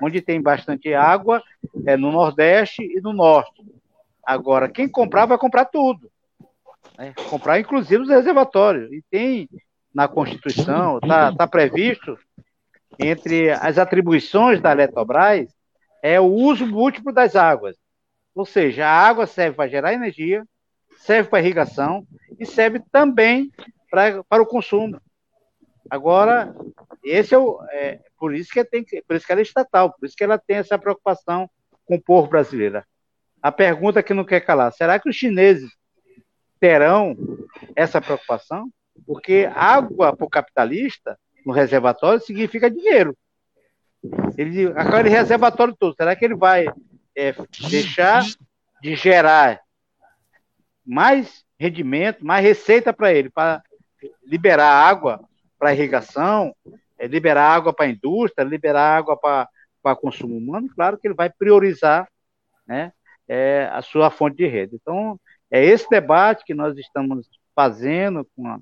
Onde 0.00 0.20
tem 0.20 0.40
bastante 0.40 0.94
água 0.94 1.42
é 1.84 1.96
no 1.96 2.12
Nordeste 2.12 2.82
e 2.82 3.00
no 3.00 3.12
Norte. 3.12 3.64
Agora, 4.24 4.68
quem 4.68 4.88
comprar 4.88 5.26
vai 5.26 5.36
comprar 5.36 5.64
tudo. 5.64 6.08
Né? 6.96 7.12
Comprar, 7.28 7.58
inclusive, 7.58 8.02
os 8.02 8.08
reservatórios. 8.08 8.92
E 8.92 9.02
tem 9.10 9.48
na 9.92 10.06
Constituição, 10.06 10.98
está 10.98 11.34
tá 11.34 11.46
previsto, 11.46 12.16
entre 12.98 13.50
as 13.50 13.78
atribuições 13.78 14.60
da 14.60 14.70
Eletrobras, 14.70 15.48
é 16.02 16.20
o 16.20 16.26
uso 16.26 16.66
múltiplo 16.66 17.12
das 17.12 17.36
águas. 17.36 17.76
Ou 18.34 18.46
seja, 18.46 18.86
a 18.86 18.90
água 18.90 19.26
serve 19.26 19.56
para 19.56 19.68
gerar 19.68 19.92
energia, 19.92 20.44
serve 20.98 21.28
para 21.28 21.40
irrigação 21.40 22.06
e 22.38 22.46
serve 22.46 22.80
também 22.92 23.50
pra, 23.90 24.22
para 24.24 24.42
o 24.42 24.46
consumo. 24.46 25.00
Agora, 25.90 26.54
esse 27.02 27.34
é 27.34 27.38
o, 27.38 27.60
é, 27.70 28.00
por 28.18 28.34
isso 28.34 28.52
que 28.52 28.62
tem 28.64 28.84
por 29.06 29.16
isso 29.16 29.26
que 29.26 29.32
ela 29.32 29.40
é 29.40 29.42
estatal, 29.42 29.92
por 29.92 30.06
isso 30.06 30.16
que 30.16 30.24
ela 30.24 30.38
tem 30.38 30.56
essa 30.56 30.78
preocupação 30.78 31.48
com 31.86 31.94
o 31.96 32.02
povo 32.02 32.28
brasileiro. 32.28 32.82
A 33.40 33.50
pergunta 33.50 34.02
que 34.02 34.12
não 34.12 34.24
quer 34.24 34.40
calar: 34.40 34.72
será 34.72 34.98
que 34.98 35.08
os 35.08 35.16
chineses 35.16 35.70
terão 36.60 37.16
essa 37.74 38.00
preocupação? 38.00 38.70
Porque 39.06 39.48
água 39.54 40.14
para 40.14 40.26
o 40.26 40.30
capitalista 40.30 41.18
no 41.46 41.52
reservatório 41.52 42.20
significa 42.20 42.70
dinheiro. 42.70 43.16
Ele, 44.36 44.66
aquele 44.76 45.08
reservatório 45.08 45.74
todo, 45.76 45.94
será 45.94 46.14
que 46.14 46.24
ele 46.24 46.36
vai 46.36 46.66
é, 47.16 47.34
deixar 47.68 48.24
de 48.80 48.94
gerar 48.94 49.60
mais 50.86 51.44
rendimento, 51.58 52.24
mais 52.24 52.44
receita 52.44 52.92
para 52.92 53.12
ele, 53.12 53.28
para 53.28 53.62
liberar 54.24 54.70
água 54.70 55.20
para 55.58 55.74
irrigação, 55.74 56.54
é, 56.98 57.06
liberar 57.06 57.50
água 57.50 57.72
para 57.72 57.86
a 57.86 57.90
indústria, 57.90 58.44
liberar 58.44 58.96
água 58.96 59.16
para 59.16 59.96
consumo 59.96 60.36
humano, 60.36 60.68
claro 60.74 60.96
que 60.96 61.08
ele 61.08 61.14
vai 61.14 61.28
priorizar 61.28 62.08
né, 62.66 62.92
é, 63.26 63.68
a 63.72 63.82
sua 63.82 64.10
fonte 64.10 64.36
de 64.36 64.46
rede. 64.46 64.76
Então, 64.76 65.18
é 65.50 65.64
esse 65.64 65.88
debate 65.90 66.44
que 66.44 66.54
nós 66.54 66.76
estamos 66.78 67.28
fazendo 67.54 68.24
com, 68.36 68.46
a, 68.46 68.60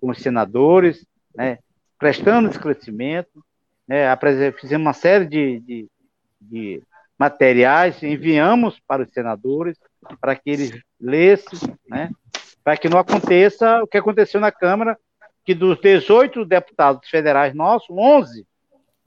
com 0.00 0.10
os 0.10 0.18
senadores, 0.18 1.04
né, 1.34 1.58
prestando 1.98 2.48
esclarecimento, 2.48 3.44
né, 3.88 4.14
fizemos 4.52 4.86
uma 4.86 4.92
série 4.92 5.24
de, 5.24 5.60
de, 5.60 5.88
de 6.40 6.82
materiais, 7.18 8.02
enviamos 8.02 8.78
para 8.86 9.02
os 9.02 9.10
senadores, 9.10 9.78
para 10.20 10.36
que 10.36 10.50
eles 10.50 10.78
lessem, 11.00 11.58
né, 11.88 12.10
para 12.62 12.76
que 12.76 12.88
não 12.88 12.98
aconteça 12.98 13.82
o 13.82 13.86
que 13.86 13.96
aconteceu 13.96 14.40
na 14.40 14.52
Câmara, 14.52 14.98
que 15.44 15.54
dos 15.54 15.80
18 15.80 16.44
deputados 16.44 17.08
federais 17.08 17.54
nossos, 17.54 17.88
11 17.90 18.46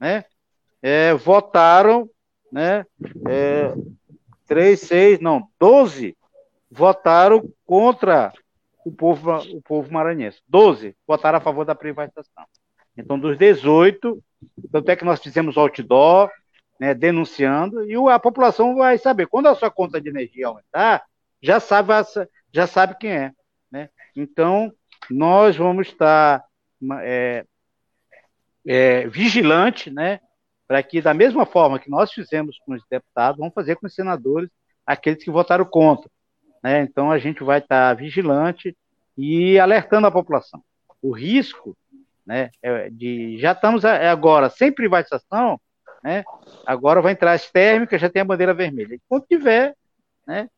né, 0.00 0.24
é, 0.82 1.14
votaram, 1.14 2.10
né, 2.50 2.84
é, 3.28 3.72
3, 4.48 4.80
6, 4.80 5.20
não, 5.20 5.48
12 5.58 6.16
votaram 6.68 7.48
contra 7.64 8.32
o 8.84 8.90
povo, 8.90 9.36
o 9.36 9.62
povo 9.62 9.92
maranhense. 9.92 10.40
12 10.48 10.96
votaram 11.06 11.38
a 11.38 11.40
favor 11.40 11.64
da 11.64 11.74
privatização. 11.74 12.44
Então, 12.96 13.18
dos 13.18 13.38
18, 13.38 14.22
tanto 14.70 14.90
é 14.90 14.96
que 14.96 15.04
nós 15.04 15.20
fizemos 15.20 15.56
outdoor, 15.56 16.30
né, 16.80 16.94
denunciando, 16.94 17.84
e 17.88 17.94
a 18.10 18.18
população 18.18 18.74
vai 18.74 18.98
saber. 18.98 19.26
Quando 19.26 19.46
a 19.46 19.54
sua 19.54 19.70
conta 19.70 20.00
de 20.00 20.08
energia 20.08 20.48
aumentar, 20.48 21.04
já 21.40 21.60
sabe, 21.60 21.92
já 22.52 22.66
sabe 22.66 22.96
quem 22.98 23.10
é. 23.12 23.32
Né? 23.70 23.88
Então, 24.16 24.72
nós 25.10 25.56
vamos 25.56 25.88
estar 25.88 26.44
é, 27.00 27.44
é, 28.66 29.06
vigilante, 29.08 29.90
né, 29.90 30.20
para 30.66 30.82
que, 30.82 31.00
da 31.00 31.12
mesma 31.12 31.44
forma 31.44 31.78
que 31.78 31.90
nós 31.90 32.12
fizemos 32.12 32.58
com 32.64 32.74
os 32.74 32.82
deputados, 32.90 33.38
vamos 33.38 33.54
fazer 33.54 33.76
com 33.76 33.86
os 33.86 33.94
senadores, 33.94 34.50
aqueles 34.86 35.22
que 35.22 35.30
votaram 35.30 35.64
contra. 35.64 36.10
Né? 36.62 36.82
Então, 36.82 37.10
a 37.10 37.18
gente 37.18 37.42
vai 37.42 37.58
estar 37.58 37.94
vigilante 37.94 38.76
e 39.16 39.58
alertando 39.58 40.06
a 40.06 40.10
população. 40.10 40.62
O 41.00 41.12
risco 41.12 41.76
né, 42.26 42.50
é 42.62 42.88
de. 42.90 43.38
Já 43.38 43.52
estamos 43.52 43.84
agora 43.84 44.48
sem 44.50 44.72
privatização, 44.72 45.60
né, 46.02 46.24
agora 46.66 47.00
vai 47.00 47.12
entrar 47.12 47.32
as 47.32 47.50
térmicas, 47.50 48.00
já 48.00 48.08
tem 48.08 48.22
a 48.22 48.24
bandeira 48.24 48.54
vermelha. 48.54 48.98
Quando 49.08 49.26
tiver, 49.26 49.74
né, 50.26 50.48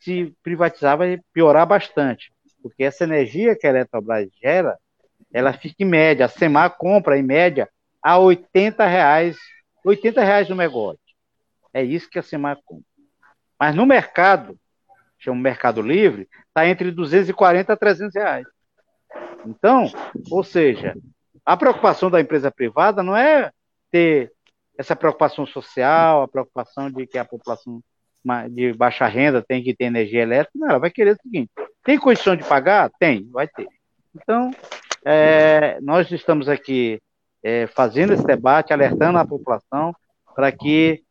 se 0.00 0.34
privatizar, 0.42 0.98
vai 0.98 1.20
piorar 1.32 1.66
bastante, 1.66 2.32
porque 2.62 2.84
essa 2.84 3.04
energia 3.04 3.56
que 3.56 3.66
a 3.66 3.70
Eletrobras 3.70 4.28
gera, 4.40 4.76
ela 5.32 5.52
fica 5.52 5.76
em 5.78 5.86
média, 5.86 6.26
a 6.26 6.28
SEMAR 6.28 6.76
compra 6.76 7.18
em 7.18 7.22
média 7.22 7.68
a 8.02 8.18
80 8.18 8.86
reais, 8.86 9.36
80 9.84 10.22
reais 10.22 10.48
no 10.48 10.56
megawatt. 10.56 11.00
É 11.72 11.82
isso 11.82 12.10
que 12.10 12.18
a 12.18 12.22
SEMAR 12.22 12.58
compra. 12.64 12.84
Mas 13.58 13.74
no 13.74 13.86
mercado, 13.86 14.58
chama 15.18 15.40
Mercado 15.40 15.80
Livre, 15.80 16.28
está 16.48 16.66
entre 16.66 16.90
240 16.90 17.72
a 17.72 17.76
300 17.76 18.14
reais. 18.14 18.46
Então, 19.46 19.90
ou 20.30 20.42
seja, 20.42 20.96
a 21.44 21.56
preocupação 21.56 22.10
da 22.10 22.20
empresa 22.20 22.50
privada 22.50 23.02
não 23.02 23.16
é 23.16 23.50
ter 23.90 24.32
essa 24.78 24.96
preocupação 24.96 25.46
social, 25.46 26.22
a 26.22 26.28
preocupação 26.28 26.90
de 26.90 27.06
que 27.06 27.18
a 27.18 27.24
população 27.24 27.82
de 28.50 28.72
baixa 28.72 29.06
renda 29.06 29.42
tem 29.42 29.62
que 29.62 29.74
ter 29.74 29.84
energia 29.84 30.22
elétrica, 30.22 30.58
não, 30.58 30.70
ela 30.70 30.78
vai 30.78 30.90
querer 30.90 31.12
o 31.12 31.22
seguinte: 31.22 31.50
tem 31.84 31.98
condição 31.98 32.36
de 32.36 32.44
pagar? 32.44 32.90
Tem, 32.98 33.28
vai 33.30 33.48
ter. 33.48 33.66
Então, 34.14 34.50
é, 35.04 35.80
nós 35.80 36.10
estamos 36.10 36.48
aqui 36.48 37.00
é, 37.42 37.66
fazendo 37.66 38.12
esse 38.12 38.24
debate, 38.24 38.72
alertando 38.72 39.18
a 39.18 39.26
população 39.26 39.94
para 40.34 40.52
que 40.52 41.02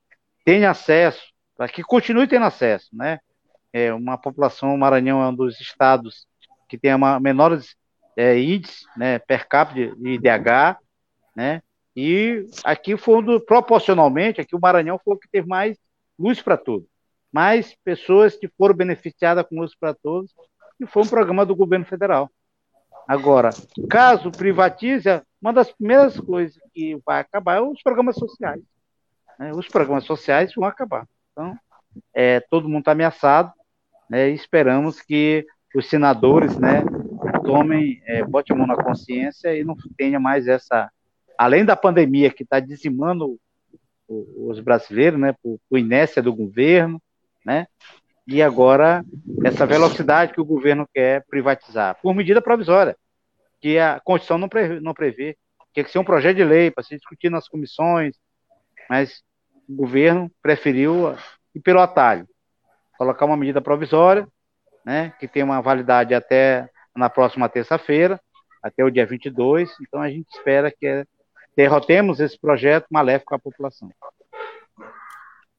tenha 0.45 0.71
acesso, 0.71 1.21
para 1.57 1.67
que 1.67 1.83
continue 1.83 2.27
tendo 2.27 2.45
acesso, 2.45 2.87
né? 2.93 3.19
É 3.73 3.93
uma 3.93 4.17
população, 4.17 4.73
o 4.73 4.77
Maranhão 4.77 5.21
é 5.21 5.27
um 5.27 5.35
dos 5.35 5.59
estados 5.59 6.25
que 6.67 6.77
tem 6.77 6.91
a 6.91 7.19
menores 7.19 7.75
é, 8.17 8.39
índices, 8.39 8.85
né, 8.95 9.19
per 9.19 9.47
capita 9.47 9.95
de 9.95 10.09
IDH, 10.09 10.77
né? 11.35 11.61
E 11.95 12.45
aqui 12.63 12.95
foi 12.95 13.17
um 13.17 13.23
do, 13.23 13.41
proporcionalmente, 13.41 14.39
aqui 14.39 14.55
o 14.55 14.59
Maranhão 14.59 14.99
foi 15.03 15.15
o 15.15 15.17
que 15.17 15.27
teve 15.29 15.47
mais 15.47 15.77
luz 16.17 16.41
para 16.41 16.55
todos, 16.55 16.87
mais 17.31 17.75
pessoas 17.83 18.35
que 18.35 18.47
foram 18.57 18.75
beneficiadas 18.75 19.45
com 19.47 19.59
luz 19.59 19.75
para 19.75 19.93
todos, 19.93 20.33
e 20.79 20.85
foi 20.85 21.03
um 21.03 21.07
programa 21.07 21.45
do 21.45 21.55
governo 21.55 21.85
federal. 21.85 22.29
Agora, 23.07 23.49
caso 23.89 24.31
privatize, 24.31 25.21
uma 25.41 25.51
das 25.51 25.71
primeiras 25.71 26.19
coisas 26.19 26.57
que 26.73 26.97
vai 27.05 27.19
acabar 27.19 27.57
é 27.57 27.61
os 27.61 27.81
programas 27.81 28.15
sociais. 28.15 28.61
Né? 29.37 29.51
Os 29.53 29.67
programas 29.67 30.05
sociais 30.05 30.53
vão 30.55 30.65
acabar. 30.65 31.05
Então, 31.31 31.57
é, 32.13 32.39
todo 32.39 32.69
mundo 32.69 32.79
está 32.79 32.91
ameaçado, 32.91 33.51
né? 34.09 34.29
Esperamos 34.29 35.01
que 35.01 35.45
os 35.73 35.89
senadores, 35.89 36.57
né, 36.57 36.83
tomem, 37.43 38.01
é, 38.05 38.23
botem 38.23 38.55
a 38.55 38.59
mão 38.59 38.67
na 38.67 38.81
consciência 38.81 39.55
e 39.55 39.63
não 39.63 39.75
tenha 39.97 40.19
mais 40.19 40.47
essa, 40.47 40.89
além 41.37 41.65
da 41.65 41.75
pandemia 41.75 42.31
que 42.31 42.43
está 42.43 42.59
dizimando 42.59 43.39
os 44.07 44.59
brasileiros, 44.59 45.19
né, 45.19 45.33
por, 45.41 45.59
por 45.69 45.79
inércia 45.79 46.21
do 46.21 46.33
governo, 46.33 47.01
né, 47.45 47.67
e 48.27 48.41
agora 48.41 49.03
essa 49.43 49.65
velocidade 49.65 50.33
que 50.33 50.41
o 50.41 50.45
governo 50.45 50.87
quer 50.93 51.25
privatizar, 51.29 51.97
por 52.01 52.13
medida 52.13 52.41
provisória, 52.41 52.95
que 53.59 53.77
a 53.77 53.99
Constituição 54.03 54.37
não 54.37 54.49
prevê, 54.49 54.79
não 54.79 54.93
prevê. 54.93 55.37
Tinha 55.73 55.83
que 55.83 55.91
ser 55.91 55.99
um 55.99 56.03
projeto 56.03 56.37
de 56.37 56.43
lei 56.43 56.69
para 56.69 56.83
se 56.83 56.95
discutir 56.95 57.29
nas 57.29 57.47
comissões, 57.47 58.15
mas 58.89 59.23
o 59.69 59.75
governo 59.75 60.29
preferiu 60.41 61.15
ir 61.55 61.61
pelo 61.61 61.79
atalho, 61.79 62.27
colocar 62.97 63.25
uma 63.25 63.37
medida 63.37 63.61
provisória, 63.61 64.27
né, 64.83 65.13
que 65.19 65.27
tem 65.27 65.43
uma 65.43 65.61
validade 65.61 66.13
até 66.13 66.69
na 66.95 67.09
próxima 67.09 67.49
terça-feira, 67.49 68.19
até 68.61 68.83
o 68.83 68.91
dia 68.91 69.05
22. 69.05 69.69
Então 69.81 70.01
a 70.01 70.09
gente 70.09 70.29
espera 70.29 70.71
que 70.71 71.05
derrotemos 71.55 72.19
esse 72.19 72.39
projeto 72.39 72.87
maléfico 72.89 73.35
à 73.35 73.39
população. 73.39 73.89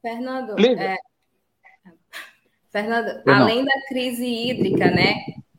Fernando, 0.01 0.59
é... 0.59 0.97
Fernando, 2.71 3.23
além 3.29 3.65
da 3.65 3.87
crise 3.89 4.27
hídrica, 4.27 4.91
né, 4.91 5.15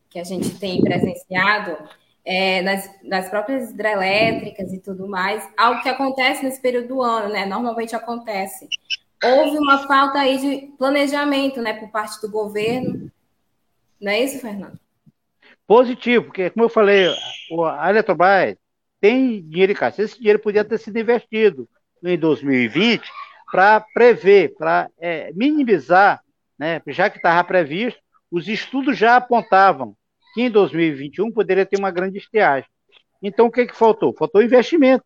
que 0.09 0.19
a 0.19 0.23
gente 0.23 0.59
tem 0.59 0.81
presenciado 0.81 1.77
é, 2.25 2.61
nas, 2.61 2.89
nas 3.03 3.29
próprias 3.29 3.69
hidrelétricas 3.69 4.73
e 4.73 4.79
tudo 4.79 5.07
mais, 5.07 5.47
algo 5.57 5.81
que 5.81 5.89
acontece 5.89 6.43
nesse 6.43 6.61
período 6.61 6.87
do 6.89 7.01
ano, 7.01 7.31
né, 7.31 7.45
normalmente 7.45 7.95
acontece. 7.95 8.67
Houve 9.23 9.57
uma 9.57 9.87
falta 9.87 10.19
aí 10.19 10.37
de 10.37 10.67
planejamento, 10.77 11.61
né, 11.61 11.73
por 11.73 11.89
parte 11.89 12.19
do 12.19 12.29
governo. 12.29 13.09
Não 14.01 14.11
é 14.11 14.19
isso, 14.21 14.39
Fernando? 14.39 14.77
Positivo, 15.73 16.25
porque, 16.25 16.51
como 16.51 16.65
eu 16.65 16.69
falei, 16.69 17.07
a 17.79 17.89
Eletrobras 17.89 18.55
tem 19.01 19.41
dinheiro 19.41 19.71
em 19.71 19.75
caixa. 19.75 20.03
Esse 20.03 20.19
dinheiro 20.19 20.37
podia 20.37 20.63
ter 20.63 20.77
sido 20.77 20.99
investido 20.99 21.67
em 22.03 22.15
2020 22.15 23.11
para 23.51 23.81
prever, 23.81 24.53
para 24.55 24.87
é, 25.01 25.31
minimizar, 25.33 26.21
né, 26.59 26.79
já 26.89 27.09
que 27.09 27.17
estava 27.17 27.43
previsto, 27.43 27.99
os 28.29 28.47
estudos 28.47 28.95
já 28.95 29.15
apontavam 29.15 29.95
que 30.35 30.43
em 30.43 30.51
2021 30.51 31.31
poderia 31.31 31.65
ter 31.65 31.79
uma 31.79 31.89
grande 31.89 32.19
estiagem. 32.19 32.69
Então, 33.19 33.47
o 33.47 33.51
que, 33.51 33.65
que 33.65 33.75
faltou? 33.75 34.13
Faltou 34.15 34.43
investimento, 34.43 35.03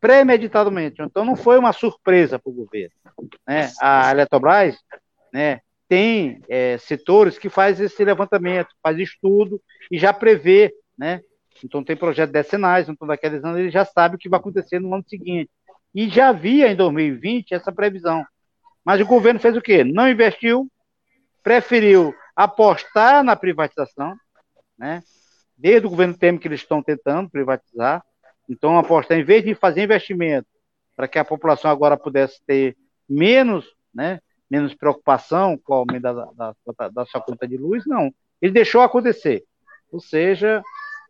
premeditadamente. 0.00 1.02
Então, 1.02 1.24
não 1.24 1.34
foi 1.34 1.58
uma 1.58 1.72
surpresa 1.72 2.38
para 2.38 2.48
o 2.48 2.54
governo. 2.54 2.94
Né? 3.44 3.72
A 3.80 4.12
Eletrobras 4.12 4.76
né, 5.32 5.60
tem 5.90 6.40
é, 6.48 6.78
setores 6.78 7.36
que 7.36 7.48
faz 7.48 7.80
esse 7.80 8.04
levantamento, 8.04 8.68
faz 8.80 8.96
estudo 8.96 9.60
e 9.90 9.98
já 9.98 10.12
prevê, 10.12 10.72
né? 10.96 11.20
Então 11.64 11.82
tem 11.82 11.96
projetos 11.96 12.32
decenais, 12.32 12.88
então 12.88 13.08
daqueles 13.08 13.42
anos 13.42 13.58
ele 13.58 13.72
já 13.72 13.84
sabe 13.84 14.14
o 14.14 14.18
que 14.18 14.28
vai 14.28 14.38
acontecer 14.38 14.78
no 14.78 14.94
ano 14.94 15.04
seguinte. 15.08 15.50
E 15.92 16.08
já 16.08 16.28
havia 16.28 16.70
em 16.70 16.76
2020 16.76 17.54
essa 17.54 17.72
previsão. 17.72 18.24
Mas 18.84 19.00
o 19.00 19.04
governo 19.04 19.40
fez 19.40 19.56
o 19.56 19.60
quê? 19.60 19.82
Não 19.82 20.08
investiu, 20.08 20.70
preferiu 21.42 22.14
apostar 22.36 23.24
na 23.24 23.34
privatização, 23.34 24.14
né? 24.78 25.02
Desde 25.58 25.88
o 25.88 25.90
governo 25.90 26.16
Temer 26.16 26.40
que 26.40 26.46
eles 26.46 26.60
estão 26.60 26.80
tentando 26.80 27.28
privatizar. 27.28 28.00
Então 28.48 28.78
apostar 28.78 29.18
em 29.18 29.24
vez 29.24 29.44
de 29.44 29.56
fazer 29.56 29.82
investimento 29.82 30.46
para 30.94 31.08
que 31.08 31.18
a 31.18 31.24
população 31.24 31.68
agora 31.68 31.96
pudesse 31.96 32.40
ter 32.46 32.76
menos, 33.08 33.66
né, 33.92 34.20
menos 34.50 34.74
preocupação 34.74 35.56
com 35.56 35.72
o 35.72 35.76
aumento 35.76 36.02
da, 36.02 36.12
da, 36.12 36.88
da, 36.88 37.06
sua 37.06 37.20
conta 37.20 37.46
de 37.46 37.56
luz, 37.56 37.84
não. 37.86 38.12
Ele 38.42 38.52
deixou 38.52 38.80
acontecer. 38.80 39.44
Ou 39.92 40.00
seja, 40.00 40.62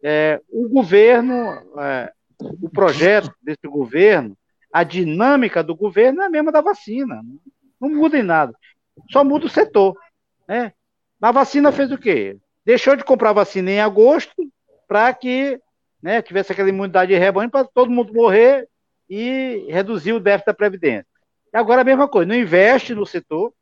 é, 0.03 0.41
o 0.49 0.69
governo, 0.69 1.35
é, 1.79 2.13
o 2.41 2.69
projeto 2.69 3.33
desse 3.43 3.67
governo, 3.67 4.37
a 4.73 4.85
dinâmica 4.85 5.63
do 5.63 5.75
governo 5.75 6.23
é 6.23 6.27
a 6.27 6.31
mesma 6.31 6.53
da 6.53 6.61
vacina. 6.61 7.23
Não 7.81 7.89
muda 7.89 8.19
em 8.19 8.23
nada. 8.23 8.55
Só 9.11 9.25
muda 9.25 9.47
o 9.47 9.51
setor. 9.51 9.97
Né? 10.47 10.73
A 11.21 11.33
vacina 11.33 11.73
fez 11.73 11.91
o 11.91 11.99
quê? 11.99 12.37
Deixou 12.65 12.95
de 12.95 13.05
comprar 13.05 13.33
vacina 13.33 13.71
em 13.71 13.81
agosto 13.81 14.51
para 14.87 15.13
que 15.15 15.59
né, 16.03 16.21
tivesse 16.21 16.53
aquela 16.53 16.69
imunidade 16.69 17.13
de 17.13 17.19
rebanho 17.19 17.51
para 17.51 17.65
todo 17.65 17.91
mundo 17.91 18.13
morrer 18.13 18.69
e 19.09 19.67
reduzir 19.69 20.13
o 20.13 20.21
déficit 20.21 20.47
da 20.47 20.55
Previdência. 20.55 21.10
Agora 21.53 21.83
a 21.83 21.85
mesma 21.85 22.09
coisa, 22.09 22.29
não 22.29 22.35
investe 22.35 22.95
no 22.95 23.05
setor, 23.05 23.53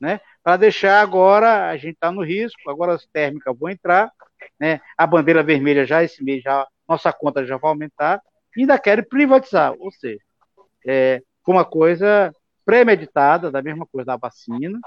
né? 0.00 0.20
Para 0.42 0.56
deixar 0.56 1.00
agora, 1.00 1.68
a 1.68 1.76
gente 1.76 1.94
está 1.94 2.12
no 2.12 2.22
risco, 2.22 2.70
agora 2.70 2.94
as 2.94 3.06
térmicas 3.06 3.56
vão 3.58 3.70
entrar, 3.70 4.12
né? 4.60 4.80
A 4.96 5.06
bandeira 5.06 5.42
vermelha 5.42 5.86
já 5.86 6.02
esse 6.02 6.22
mês, 6.22 6.42
já, 6.42 6.66
nossa 6.88 7.12
conta 7.12 7.44
já 7.44 7.56
vai 7.56 7.70
aumentar, 7.70 8.20
e 8.56 8.60
ainda 8.60 8.78
querem 8.78 9.04
privatizar, 9.04 9.74
ou 9.78 9.90
seja, 9.90 10.20
é, 10.86 11.22
uma 11.46 11.64
coisa 11.64 12.32
premeditada, 12.64 13.50
da 13.50 13.62
mesma 13.62 13.86
coisa 13.86 14.06
da 14.06 14.16
vacina, 14.16 14.78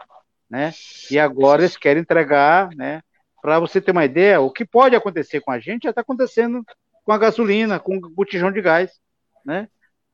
né? 0.49 0.73
E 1.09 1.17
agora 1.17 1.61
eles 1.61 1.77
querem 1.77 2.01
entregar, 2.01 2.69
né? 2.75 3.01
Para 3.41 3.59
você 3.59 3.79
ter 3.79 3.91
uma 3.91 4.05
ideia, 4.05 4.41
o 4.41 4.51
que 4.51 4.65
pode 4.65 4.95
acontecer 4.95 5.39
com 5.39 5.51
a 5.51 5.59
gente 5.59 5.83
já 5.83 5.91
está 5.91 6.01
acontecendo 6.01 6.63
com 7.05 7.11
a 7.11 7.17
gasolina, 7.17 7.79
com 7.79 7.97
o 7.97 8.09
botijão 8.09 8.51
de 8.51 8.61
gás, 8.61 8.91
né? 9.45 9.67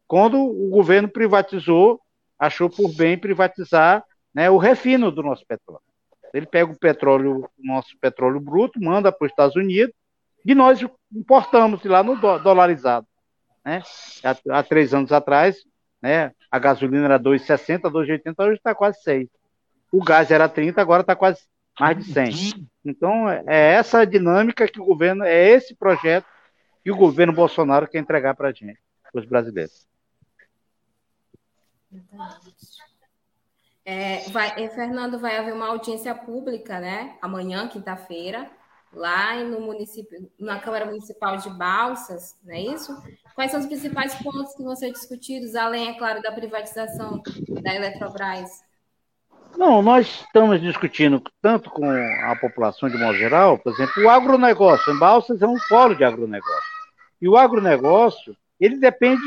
Quando 0.08 0.40
o 0.40 0.70
governo 0.70 1.10
privatizou, 1.10 2.00
achou 2.38 2.70
por 2.70 2.94
bem 2.96 3.18
privatizar 3.18 4.04
né, 4.34 4.50
o 4.50 4.58
refino 4.58 5.12
do 5.12 5.24
nosso 5.24 5.46
petróleo. 5.46 5.82
Ele 6.34 6.46
pega 6.46 6.72
o 6.72 6.78
petróleo, 6.78 7.50
o 7.58 7.66
nosso 7.66 7.98
petróleo 8.00 8.40
bruto, 8.40 8.82
manda 8.82 9.12
para 9.12 9.26
os 9.26 9.32
Estados 9.32 9.56
Unidos 9.56 9.96
e 10.46 10.54
nós 10.54 10.86
importamos 11.14 11.82
de 11.82 11.88
lá 11.88 12.04
no 12.04 12.16
dolarizado. 12.40 13.08
Né? 13.64 13.82
Há, 14.24 14.60
há 14.60 14.64
três 14.64 14.94
anos 14.94 15.12
atrás, 15.12 15.58
né, 16.02 16.32
a 16.52 16.60
gasolina 16.60 17.06
era 17.06 17.20
2,60, 17.20 17.90
2,80, 17.90 18.46
hoje 18.46 18.58
está 18.58 18.76
quase 18.76 19.02
6. 19.02 19.30
O 19.92 20.04
gás 20.04 20.30
era 20.30 20.50
30, 20.50 20.82
agora 20.82 21.02
está 21.02 21.16
quase 21.16 21.42
mais 21.80 21.98
de 21.98 22.04
100. 22.12 22.68
Então, 22.84 23.30
é 23.30 23.74
essa 23.74 24.06
dinâmica 24.06 24.68
que 24.68 24.80
o 24.80 24.86
governo, 24.86 25.24
é 25.24 25.50
esse 25.50 25.74
projeto 25.76 26.26
que 26.84 26.92
o 26.92 26.96
governo 26.96 27.34
Bolsonaro 27.34 27.88
quer 27.88 28.00
entregar 28.00 28.36
para 28.36 28.50
a 28.50 28.52
gente, 28.52 28.80
para 29.12 29.22
os 29.22 29.26
brasileiros. 29.26 29.88
É, 33.86 34.28
vai, 34.30 34.64
é, 34.64 34.70
Fernando, 34.70 35.20
vai 35.20 35.38
haver 35.38 35.54
uma 35.54 35.68
audiência 35.68 36.16
pública, 36.16 36.80
né? 36.80 37.18
Amanhã, 37.22 37.68
quinta-feira, 37.68 38.50
lá 38.92 39.36
no 39.44 39.62
município, 39.62 40.30
na 40.40 40.60
Câmara 40.60 40.86
Municipal 40.86 41.38
de 41.38 41.50
Balsas, 41.52 42.36
não 42.44 42.56
é 42.56 42.62
isso? 42.62 42.96
Quais 43.36 43.52
são 43.52 43.60
os 43.60 43.66
principais 43.68 44.16
pontos 44.16 44.56
que 44.56 44.64
vão 44.64 44.76
ser 44.76 44.92
discutidos, 44.92 45.56
além, 45.56 45.90
é 45.90 45.94
claro, 45.98 46.22
da 46.22 46.32
privatização 46.32 47.22
da 47.62 47.76
Eletrobras? 47.76 48.64
Não, 49.58 49.82
nós 49.82 50.08
estamos 50.26 50.60
discutindo 50.60 51.22
tanto 51.42 51.70
com 51.70 51.86
a 51.86 52.36
população 52.36 52.90
de 52.90 52.98
modo 52.98 53.18
geral, 53.18 53.58
por 53.58 53.72
exemplo, 53.72 54.04
o 54.04 54.10
agronegócio. 54.10 54.94
Em 54.94 55.00
Balsas 55.00 55.42
é 55.42 55.48
um 55.48 55.58
polo 55.70 55.96
de 55.96 56.04
agronegócio. 56.04 56.76
E 57.22 57.28
o 57.28 57.38
agronegócio, 57.38 58.36
ele 58.60 58.78
depende, 58.78 59.22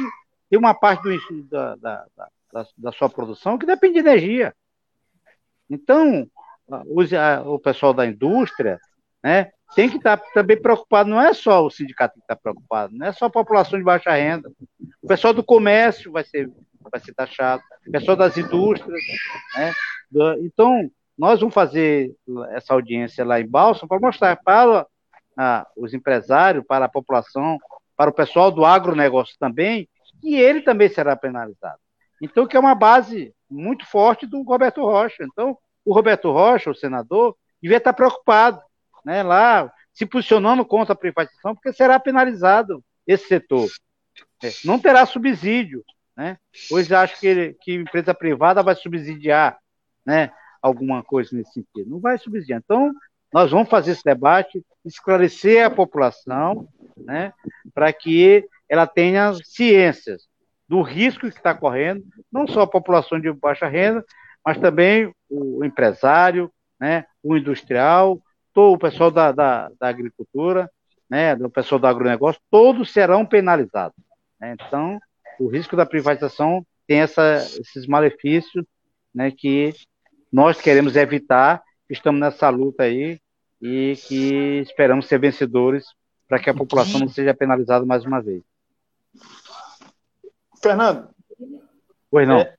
tem 0.50 0.58
uma 0.58 0.74
parte 0.74 1.02
do, 1.02 1.42
da, 1.44 1.76
da, 1.76 2.06
da, 2.16 2.28
da 2.76 2.92
sua 2.92 3.08
produção 3.08 3.58
que 3.58 3.66
depende 3.66 3.94
de 3.94 4.00
energia. 4.00 4.54
Então, 5.68 6.28
os, 6.86 7.12
a, 7.12 7.42
o 7.42 7.58
pessoal 7.58 7.92
da 7.92 8.06
indústria 8.06 8.78
né, 9.22 9.50
tem 9.74 9.88
que 9.88 9.96
estar 9.96 10.16
tá 10.16 10.24
também 10.32 10.60
preocupado, 10.60 11.10
não 11.10 11.20
é 11.20 11.32
só 11.34 11.64
o 11.64 11.70
sindicato 11.70 12.14
que 12.14 12.20
está 12.20 12.36
preocupado, 12.36 12.94
não 12.94 13.06
é 13.06 13.12
só 13.12 13.26
a 13.26 13.30
população 13.30 13.78
de 13.78 13.84
baixa 13.84 14.12
renda. 14.12 14.50
O 15.02 15.06
pessoal 15.06 15.34
do 15.34 15.44
comércio 15.44 16.12
vai 16.12 16.24
ser, 16.24 16.50
vai 16.90 17.00
ser 17.00 17.14
taxado, 17.14 17.62
o 17.86 17.90
pessoal 17.90 18.16
das 18.16 18.36
indústrias. 18.36 19.00
Né, 19.56 19.72
então, 20.40 20.90
nós 21.16 21.40
vamos 21.40 21.54
fazer 21.54 22.14
essa 22.50 22.72
audiência 22.72 23.24
lá 23.24 23.40
em 23.40 23.46
Balsa 23.46 23.86
para 23.86 24.00
mostrar 24.00 24.36
para 24.36 24.86
os 25.76 25.94
empresários, 25.94 26.64
para 26.66 26.86
a 26.86 26.88
população, 26.88 27.58
para 27.96 28.10
o 28.10 28.14
pessoal 28.14 28.50
do 28.50 28.64
agronegócio 28.64 29.36
também, 29.38 29.88
que 30.20 30.34
ele 30.34 30.62
também 30.62 30.88
será 30.88 31.16
penalizado. 31.16 31.78
Então, 32.20 32.46
que 32.46 32.56
é 32.56 32.60
uma 32.60 32.74
base 32.74 33.34
muito 33.50 33.86
forte 33.86 34.26
do 34.26 34.42
Roberto 34.42 34.82
Rocha. 34.82 35.24
Então, 35.24 35.56
o 35.84 35.94
Roberto 35.94 36.30
Rocha, 36.30 36.70
o 36.70 36.74
senador, 36.74 37.36
devia 37.62 37.78
estar 37.78 37.92
preocupado, 37.92 38.60
né, 39.04 39.22
lá, 39.22 39.72
se 39.92 40.04
posicionando 40.06 40.64
contra 40.64 40.92
a 40.92 40.96
privatização, 40.96 41.54
porque 41.54 41.72
será 41.72 41.98
penalizado 41.98 42.84
esse 43.06 43.26
setor. 43.26 43.68
É, 44.42 44.50
não 44.64 44.78
terá 44.78 45.06
subsídio, 45.06 45.84
né? 46.16 46.36
Hoje 46.70 46.94
acho 46.94 47.18
que, 47.18 47.56
que 47.60 47.74
empresa 47.74 48.12
privada 48.12 48.62
vai 48.62 48.74
subsidiar, 48.74 49.58
né, 50.04 50.30
alguma 50.60 51.02
coisa 51.02 51.30
nesse 51.32 51.52
sentido. 51.52 51.90
Não 51.90 52.00
vai 52.00 52.18
subsidiar. 52.18 52.60
Então, 52.62 52.92
nós 53.32 53.50
vamos 53.50 53.68
fazer 53.68 53.92
esse 53.92 54.04
debate, 54.04 54.64
esclarecer 54.84 55.64
a 55.64 55.70
população, 55.70 56.68
né, 56.96 57.32
para 57.74 57.92
que 57.92 58.46
ela 58.68 58.86
tenha 58.86 59.32
ciências 59.44 60.27
do 60.68 60.82
risco 60.82 61.22
que 61.22 61.36
está 61.36 61.54
correndo, 61.54 62.04
não 62.30 62.46
só 62.46 62.62
a 62.62 62.66
população 62.66 63.18
de 63.18 63.32
baixa 63.32 63.66
renda, 63.66 64.04
mas 64.44 64.58
também 64.58 65.12
o 65.30 65.64
empresário, 65.64 66.52
né, 66.78 67.04
o 67.22 67.36
industrial, 67.36 68.20
todo 68.52 68.74
o 68.74 68.78
pessoal 68.78 69.10
da, 69.10 69.32
da, 69.32 69.70
da 69.80 69.88
agricultura, 69.88 70.70
né, 71.08 71.34
do 71.34 71.48
pessoal 71.48 71.78
do 71.78 71.86
agronegócio, 71.86 72.40
todos 72.50 72.92
serão 72.92 73.24
penalizados. 73.24 73.96
Né? 74.38 74.54
Então, 74.54 74.98
o 75.40 75.48
risco 75.48 75.76
da 75.76 75.86
privatização 75.86 76.64
tem 76.86 77.00
essa, 77.00 77.36
esses 77.60 77.86
malefícios 77.86 78.64
né, 79.14 79.30
que 79.30 79.72
nós 80.30 80.60
queremos 80.60 80.96
evitar, 80.96 81.62
estamos 81.88 82.20
nessa 82.20 82.48
luta 82.50 82.82
aí 82.82 83.18
e 83.60 83.94
que 84.06 84.60
esperamos 84.60 85.06
ser 85.06 85.18
vencedores 85.18 85.84
para 86.28 86.38
que 86.38 86.50
a 86.50 86.54
população 86.54 87.00
não 87.00 87.08
seja 87.08 87.34
penalizada 87.34 87.84
mais 87.86 88.04
uma 88.04 88.20
vez. 88.20 88.42
Fernando. 90.60 91.08
Pois 92.10 92.26
não. 92.26 92.38
É, 92.38 92.56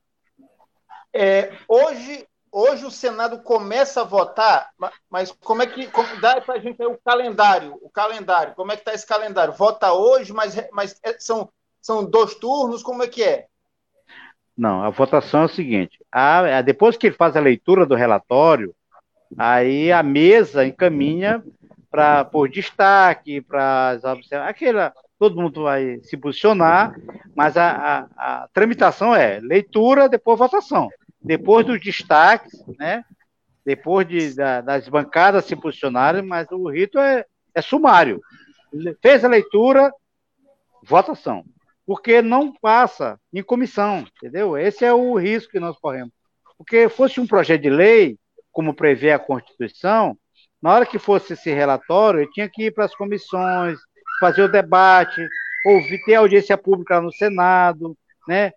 é, 1.14 1.52
hoje, 1.68 2.28
hoje 2.52 2.86
o 2.86 2.92
Senado 2.92 3.42
começa 3.42 4.02
a 4.02 4.06
votar, 4.06 4.70
mas 5.10 5.32
como 5.32 5.62
é 5.62 5.68
que 5.68 5.88
como, 5.88 6.20
dá 6.22 6.40
para 6.42 6.56
a 6.56 6.60
gente 6.60 6.84
o 6.84 7.00
calendário? 7.04 7.78
O 7.82 7.90
calendário, 7.90 8.54
como 8.56 8.72
é 8.72 8.76
que 8.76 8.82
está 8.82 8.94
esse 8.94 9.08
calendário? 9.08 9.54
Vota 9.54 9.94
hoje, 9.94 10.34
mas, 10.34 10.56
mas 10.72 11.00
é, 11.04 11.18
são, 11.20 11.50
são 11.82 12.06
dois 12.06 12.36
turnos, 12.36 12.84
como 12.84 13.04
é 13.04 13.08
que 13.08 13.24
é? 13.24 13.48
Não, 14.56 14.84
a 14.84 14.90
votação 14.90 15.44
é 15.44 15.46
o 15.46 15.50
seguinte: 15.50 15.98
a, 16.12 16.62
depois 16.62 16.98
que 16.98 17.08
ele 17.08 17.16
faz 17.16 17.36
a 17.36 17.42
leitura 17.42 17.86
do 17.86 17.96
relatório, 17.96 18.76
aí 19.38 19.92
a 19.92 20.04
mesa 20.04 20.66
encaminha 20.66 21.44
para 21.90 22.26
por 22.26 22.50
destaque, 22.50 23.42
para 23.42 23.98
aquela 24.48 24.94
todo 25.20 25.40
mundo 25.40 25.64
vai 25.64 26.00
se 26.02 26.16
posicionar, 26.16 26.96
mas 27.36 27.58
a, 27.58 27.70
a, 27.70 28.44
a, 28.44 28.48
tramitação 28.54 29.14
é 29.14 29.40
leitura, 29.42 30.08
depois 30.08 30.40
votação. 30.40 30.90
Depois 31.22 31.66
dos 31.66 31.82
destaques, 31.82 32.54
né? 32.80 33.04
depois 33.66 34.08
de, 34.08 34.34
da, 34.34 34.62
das 34.62 34.88
bancadas 34.88 35.44
se 35.44 35.58
posicionarem, 35.58 36.22
mas 36.22 36.50
o 36.50 36.70
rito 36.70 36.98
é, 36.98 37.26
é 37.54 37.62
sumário. 37.62 38.22
Fez 39.02 39.26
a 39.26 39.28
leitura, 39.28 39.94
votação. 40.82 41.44
Porque 41.86 42.22
não 42.22 42.54
passa 42.54 43.20
em 43.34 43.44
comissão, 43.44 44.06
entendeu? 44.16 44.58
Esse 44.58 44.86
é 44.86 44.94
o 44.94 45.18
risco 45.18 45.52
que 45.52 45.60
nós 45.60 45.78
corremos. 45.78 46.14
Porque 46.58 46.88
fosse 46.88 47.20
um 47.20 47.28
projeto 47.28 47.62
de 47.62 47.70
lei, 47.70 48.18
como 48.52 48.74
prevê 48.74 49.12
a 49.12 49.20
Constituição, 49.20 50.18
na 50.62 50.74
hora 50.74 50.86
que 50.86 51.00
fosse 51.00 51.34
esse 51.34 51.52
relatório, 51.52 52.22
ele 52.22 52.32
tinha 52.32 52.50
que 52.50 52.66
ir 52.66 52.72
para 52.72 52.86
as 52.86 52.96
comissões, 52.96 53.80
fazer 54.20 54.44
o 54.44 54.52
debate, 54.52 55.28
ouvir, 55.66 56.04
ter 56.04 56.16
audiência 56.16 56.58
pública 56.58 57.02
no 57.02 57.12
Senado, 57.12 57.98
né? 58.28 58.52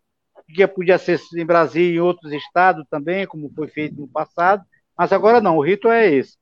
Que 0.55 0.67
podia 0.67 0.99
ser 0.99 1.19
em 1.37 1.47
Brasília 1.47 1.95
e 1.95 1.97
em 1.97 2.01
outros 2.01 2.33
estados 2.33 2.85
também, 2.91 3.27
como 3.27 3.53
foi 3.55 3.69
feito 3.69 4.01
no 4.01 4.09
passado, 4.09 4.65
mas 4.97 5.13
agora 5.13 5.41
não, 5.41 5.57
o 5.57 5.65
rito 5.65 5.89
é 5.89 6.11
esse. 6.11 6.37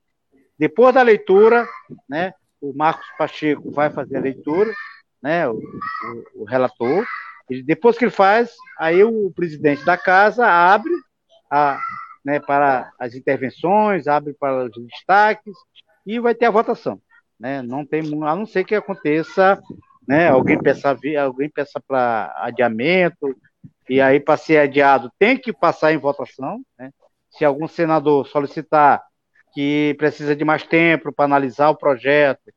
Depois 0.57 0.93
da 0.93 1.01
leitura, 1.01 1.65
né, 2.09 2.33
o 2.59 2.73
Marcos 2.73 3.05
Pacheco 3.17 3.71
vai 3.71 3.89
fazer 3.89 4.17
a 4.17 4.21
leitura, 4.21 4.71
né, 5.21 5.47
o, 5.47 5.53
o, 5.53 6.41
o 6.41 6.43
relator, 6.43 7.05
e 7.49 7.63
depois 7.63 7.97
que 7.97 8.05
ele 8.05 8.11
faz, 8.11 8.53
aí 8.77 9.03
o 9.03 9.31
presidente 9.31 9.85
da 9.85 9.97
casa 9.97 10.45
abre 10.45 10.91
a, 11.49 11.79
né, 12.23 12.39
para 12.39 12.91
as 12.99 13.15
intervenções, 13.15 14.07
abre 14.07 14.33
para 14.33 14.65
os 14.65 14.71
destaques 14.87 15.55
e 16.05 16.19
vai 16.19 16.35
ter 16.35 16.45
a 16.45 16.51
votação 16.51 17.01
né? 17.41 17.61
Não 17.63 17.83
tem, 17.83 18.01
a 18.01 18.35
não 18.35 18.45
ser 18.45 18.63
que 18.63 18.75
aconteça, 18.75 19.59
né? 20.07 20.29
Alguém 20.29 20.61
peça, 20.61 20.95
alguém 21.19 21.49
peça 21.49 21.81
para 21.85 22.31
adiamento 22.37 23.35
e 23.89 23.99
aí 23.99 24.19
para 24.19 24.37
ser 24.37 24.57
adiado 24.59 25.11
tem 25.17 25.35
que 25.35 25.51
passar 25.51 25.91
em 25.91 25.97
votação, 25.97 26.61
né? 26.77 26.91
Se 27.31 27.43
algum 27.43 27.67
senador 27.67 28.27
solicitar 28.27 29.01
que 29.53 29.95
precisa 29.97 30.35
de 30.35 30.45
mais 30.45 30.63
tempo 30.63 31.11
para 31.11 31.25
analisar 31.25 31.69
o 31.69 31.75
projeto, 31.75 32.53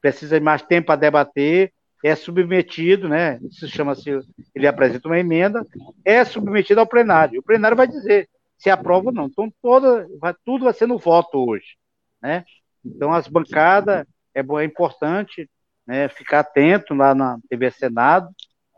precisa 0.00 0.38
de 0.38 0.44
mais 0.44 0.62
tempo 0.62 0.86
para 0.86 1.00
debater, 1.00 1.72
é 2.04 2.14
submetido, 2.14 3.08
né? 3.08 3.40
Isso 3.42 3.66
chama-se, 3.66 4.20
ele 4.54 4.68
apresenta 4.68 5.08
uma 5.08 5.18
emenda, 5.18 5.66
é 6.04 6.24
submetido 6.24 6.78
ao 6.78 6.86
plenário. 6.86 7.40
O 7.40 7.42
plenário 7.42 7.76
vai 7.76 7.88
dizer 7.88 8.28
se 8.56 8.70
aprova 8.70 9.06
ou 9.06 9.12
não. 9.12 9.26
Então 9.26 9.52
toda, 9.60 10.06
vai, 10.20 10.34
tudo 10.44 10.64
vai 10.64 10.72
ser 10.72 10.86
no 10.86 10.98
voto 10.98 11.44
hoje, 11.44 11.76
né? 12.22 12.44
Então 12.84 13.12
as 13.12 13.26
bancadas 13.26 14.06
é, 14.38 14.62
é 14.62 14.64
importante 14.64 15.48
né, 15.86 16.08
ficar 16.08 16.40
atento 16.40 16.94
lá 16.94 17.14
na 17.14 17.38
TV 17.48 17.70
Senado, 17.70 18.28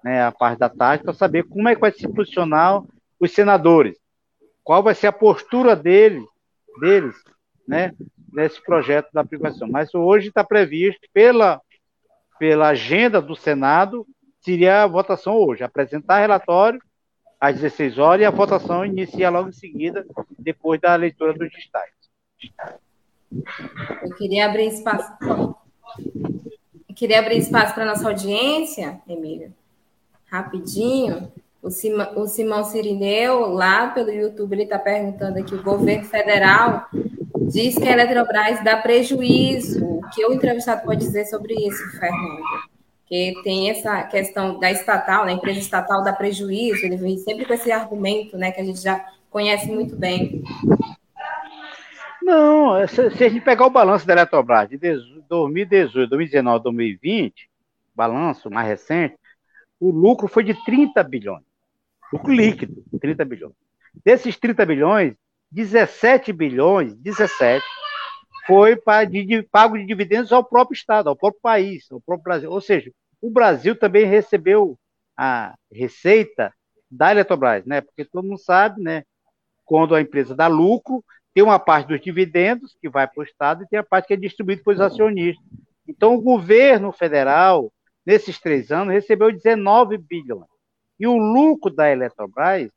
né, 0.02 0.22
a 0.22 0.32
parte 0.32 0.58
da 0.58 0.68
tarde, 0.68 1.04
para 1.04 1.12
saber 1.12 1.44
como 1.44 1.68
é 1.68 1.74
que 1.74 1.80
vai 1.80 1.92
se 1.92 2.08
posicionar 2.08 2.82
os 3.18 3.32
senadores. 3.32 3.98
Qual 4.62 4.82
vai 4.82 4.94
ser 4.94 5.08
a 5.08 5.12
postura 5.12 5.74
dele, 5.74 6.24
deles 6.80 7.16
né, 7.66 7.92
nesse 8.32 8.62
projeto 8.62 9.10
da 9.12 9.24
privatização? 9.24 9.68
Mas 9.68 9.94
hoje 9.94 10.28
está 10.28 10.44
previsto 10.44 11.00
pela, 11.12 11.60
pela 12.38 12.68
agenda 12.68 13.20
do 13.20 13.34
Senado, 13.34 14.06
seria 14.40 14.82
a 14.82 14.86
votação 14.86 15.34
hoje, 15.34 15.64
apresentar 15.64 16.20
relatório 16.20 16.80
às 17.38 17.56
16 17.56 17.98
horas 17.98 18.22
e 18.22 18.26
a 18.26 18.30
votação 18.30 18.84
inicia 18.84 19.30
logo 19.30 19.48
em 19.48 19.52
seguida, 19.52 20.06
depois 20.38 20.80
da 20.80 20.94
leitura 20.94 21.32
dos 21.32 21.50
destaques. 21.50 21.94
Eu 24.02 24.14
queria 24.16 24.46
abrir 24.46 24.68
espaço. 24.68 25.12
Eu 26.88 26.94
queria 26.94 27.20
abrir 27.20 27.38
espaço 27.38 27.74
para 27.74 27.84
nossa 27.84 28.08
audiência, 28.08 29.00
Emília. 29.08 29.52
Rapidinho. 30.26 31.30
O, 31.62 31.70
Cima, 31.70 32.10
o 32.16 32.26
Simão 32.26 32.64
Sirineu, 32.64 33.50
lá 33.50 33.88
pelo 33.88 34.10
YouTube, 34.10 34.54
ele 34.54 34.62
está 34.62 34.78
perguntando 34.78 35.38
aqui: 35.38 35.54
o 35.54 35.62
governo 35.62 36.04
federal 36.04 36.86
diz 37.50 37.76
que 37.76 37.86
a 37.86 37.92
Eletrobras 37.92 38.64
dá 38.64 38.78
prejuízo. 38.78 39.84
O 39.84 40.10
que 40.10 40.24
o 40.24 40.32
entrevistado 40.32 40.82
pode 40.82 41.00
dizer 41.00 41.26
sobre 41.26 41.54
isso, 41.54 41.90
Fernando? 41.98 42.70
que 43.10 43.34
tem 43.42 43.68
essa 43.68 44.04
questão 44.04 44.60
da 44.60 44.70
estatal, 44.70 45.26
da 45.26 45.32
empresa 45.32 45.58
estatal 45.58 46.04
dá 46.04 46.12
prejuízo, 46.12 46.86
ele 46.86 46.96
vem 46.96 47.18
sempre 47.18 47.44
com 47.44 47.52
esse 47.52 47.72
argumento, 47.72 48.38
né, 48.38 48.52
que 48.52 48.60
a 48.60 48.64
gente 48.64 48.80
já 48.80 49.04
conhece 49.28 49.66
muito 49.66 49.96
bem. 49.96 50.44
Não, 52.22 52.86
se, 52.86 53.10
se 53.10 53.24
a 53.24 53.28
gente 53.28 53.44
pegar 53.44 53.66
o 53.66 53.70
balanço 53.70 54.06
da 54.06 54.12
Eletrobras 54.12 54.68
de 54.68 54.76
2018, 55.28 56.08
2019, 56.08 56.62
2020, 56.62 57.50
balanço 57.94 58.50
mais 58.50 58.68
recente, 58.68 59.16
o 59.78 59.90
lucro 59.90 60.28
foi 60.28 60.44
de 60.44 60.54
30 60.64 61.02
bilhões. 61.02 61.44
Lucro 62.12 62.32
líquido, 62.32 62.84
30 63.00 63.24
bilhões. 63.24 63.54
Desses 64.04 64.36
30 64.36 64.66
bilhões, 64.66 65.14
17 65.50 66.32
bilhões, 66.32 66.94
17 66.96 67.64
foi 68.46 68.76
para 68.76 69.04
de, 69.04 69.42
pago 69.44 69.78
de 69.78 69.86
dividendos 69.86 70.32
ao 70.32 70.44
próprio 70.44 70.74
Estado, 70.74 71.08
ao 71.08 71.16
próprio 71.16 71.40
país, 71.40 71.90
ao 71.90 72.00
próprio 72.00 72.24
Brasil. 72.24 72.50
Ou 72.50 72.60
seja, 72.60 72.92
o 73.20 73.30
Brasil 73.30 73.76
também 73.76 74.04
recebeu 74.06 74.78
a 75.16 75.54
receita 75.72 76.52
da 76.90 77.10
Eletrobras, 77.10 77.64
né? 77.64 77.80
Porque 77.80 78.04
todo 78.04 78.24
mundo 78.26 78.38
sabe, 78.38 78.82
né? 78.82 79.04
Quando 79.64 79.94
a 79.94 80.00
empresa 80.00 80.34
dá 80.34 80.48
lucro, 80.48 81.04
tem 81.34 81.44
uma 81.44 81.58
parte 81.58 81.88
dos 81.88 82.00
dividendos 82.00 82.76
que 82.80 82.88
vai 82.88 83.06
para 83.06 83.20
o 83.20 83.24
Estado 83.24 83.62
e 83.62 83.68
tem 83.68 83.78
a 83.78 83.84
parte 83.84 84.08
que 84.08 84.14
é 84.14 84.16
distribuída 84.16 84.62
para 84.62 84.72
os 84.72 84.80
acionistas. 84.80 85.44
Então, 85.86 86.14
o 86.14 86.20
governo 86.20 86.92
federal, 86.92 87.72
nesses 88.04 88.38
três 88.38 88.70
anos, 88.70 88.92
recebeu 88.92 89.32
19 89.32 89.98
bilhões. 89.98 90.48
E 90.98 91.06
o 91.06 91.16
lucro 91.16 91.72
da 91.72 91.90
Eletrobras 91.90 92.68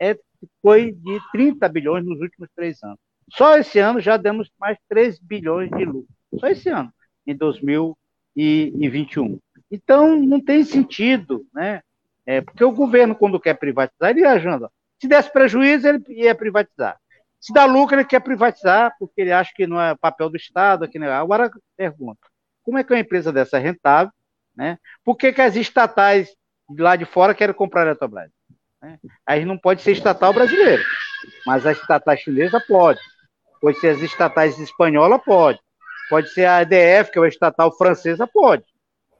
é, 0.00 0.18
foi 0.62 0.92
de 0.92 1.20
30 1.32 1.68
bilhões 1.68 2.04
nos 2.04 2.20
últimos 2.20 2.48
três 2.54 2.82
anos. 2.82 2.98
Só 3.30 3.56
esse 3.56 3.78
ano 3.78 4.00
já 4.00 4.16
demos 4.16 4.50
mais 4.58 4.76
3 4.88 5.18
bilhões 5.18 5.70
de 5.70 5.84
lucro. 5.84 6.08
Só 6.38 6.48
esse 6.48 6.68
ano, 6.68 6.92
em 7.26 7.36
2021. 7.36 9.38
Então, 9.70 10.16
não 10.16 10.42
tem 10.42 10.64
sentido, 10.64 11.46
né? 11.54 11.82
É, 12.26 12.40
porque 12.40 12.64
o 12.64 12.72
governo, 12.72 13.14
quando 13.14 13.40
quer 13.40 13.54
privatizar, 13.54 14.10
ele 14.10 14.24
ajuda. 14.24 14.70
Se 15.00 15.08
desse 15.08 15.32
prejuízo, 15.32 15.88
ele 15.88 16.02
ia 16.08 16.34
privatizar. 16.34 16.99
Se 17.40 17.52
dá 17.52 17.64
lucro, 17.64 17.96
ele 17.96 18.04
quer 18.04 18.20
privatizar, 18.20 18.94
porque 18.98 19.22
ele 19.22 19.32
acha 19.32 19.50
que 19.54 19.66
não 19.66 19.80
é 19.80 19.96
papel 19.96 20.28
do 20.28 20.36
Estado. 20.36 20.84
Aqui, 20.84 20.98
né? 20.98 21.10
Agora, 21.10 21.50
pergunta, 21.76 22.20
como 22.62 22.78
é 22.78 22.84
que 22.84 22.92
uma 22.92 23.00
empresa 23.00 23.32
dessa 23.32 23.56
é 23.56 23.60
rentável? 23.60 24.12
Né? 24.54 24.78
Por 25.02 25.16
que, 25.16 25.32
que 25.32 25.40
as 25.40 25.56
estatais 25.56 26.36
lá 26.78 26.96
de 26.96 27.06
fora 27.06 27.34
querem 27.34 27.54
comprar 27.54 27.82
a 27.82 27.86
Eletrobras? 27.86 28.30
Né? 28.82 28.98
Aí 29.24 29.44
não 29.44 29.56
pode 29.56 29.80
ser 29.80 29.92
estatal 29.92 30.32
brasileira, 30.34 30.82
mas 31.46 31.64
a 31.64 31.72
estatal 31.72 32.16
chinesa 32.16 32.62
pode. 32.68 33.00
Pode 33.60 33.78
ser 33.78 33.88
as 33.88 34.00
estatais 34.00 34.58
espanhola, 34.58 35.18
pode. 35.18 35.58
Pode 36.10 36.28
ser 36.30 36.44
a 36.44 36.62
EDF, 36.62 37.10
que 37.10 37.18
é 37.18 37.20
uma 37.22 37.28
estatal 37.28 37.74
francesa, 37.76 38.26
pode. 38.26 38.64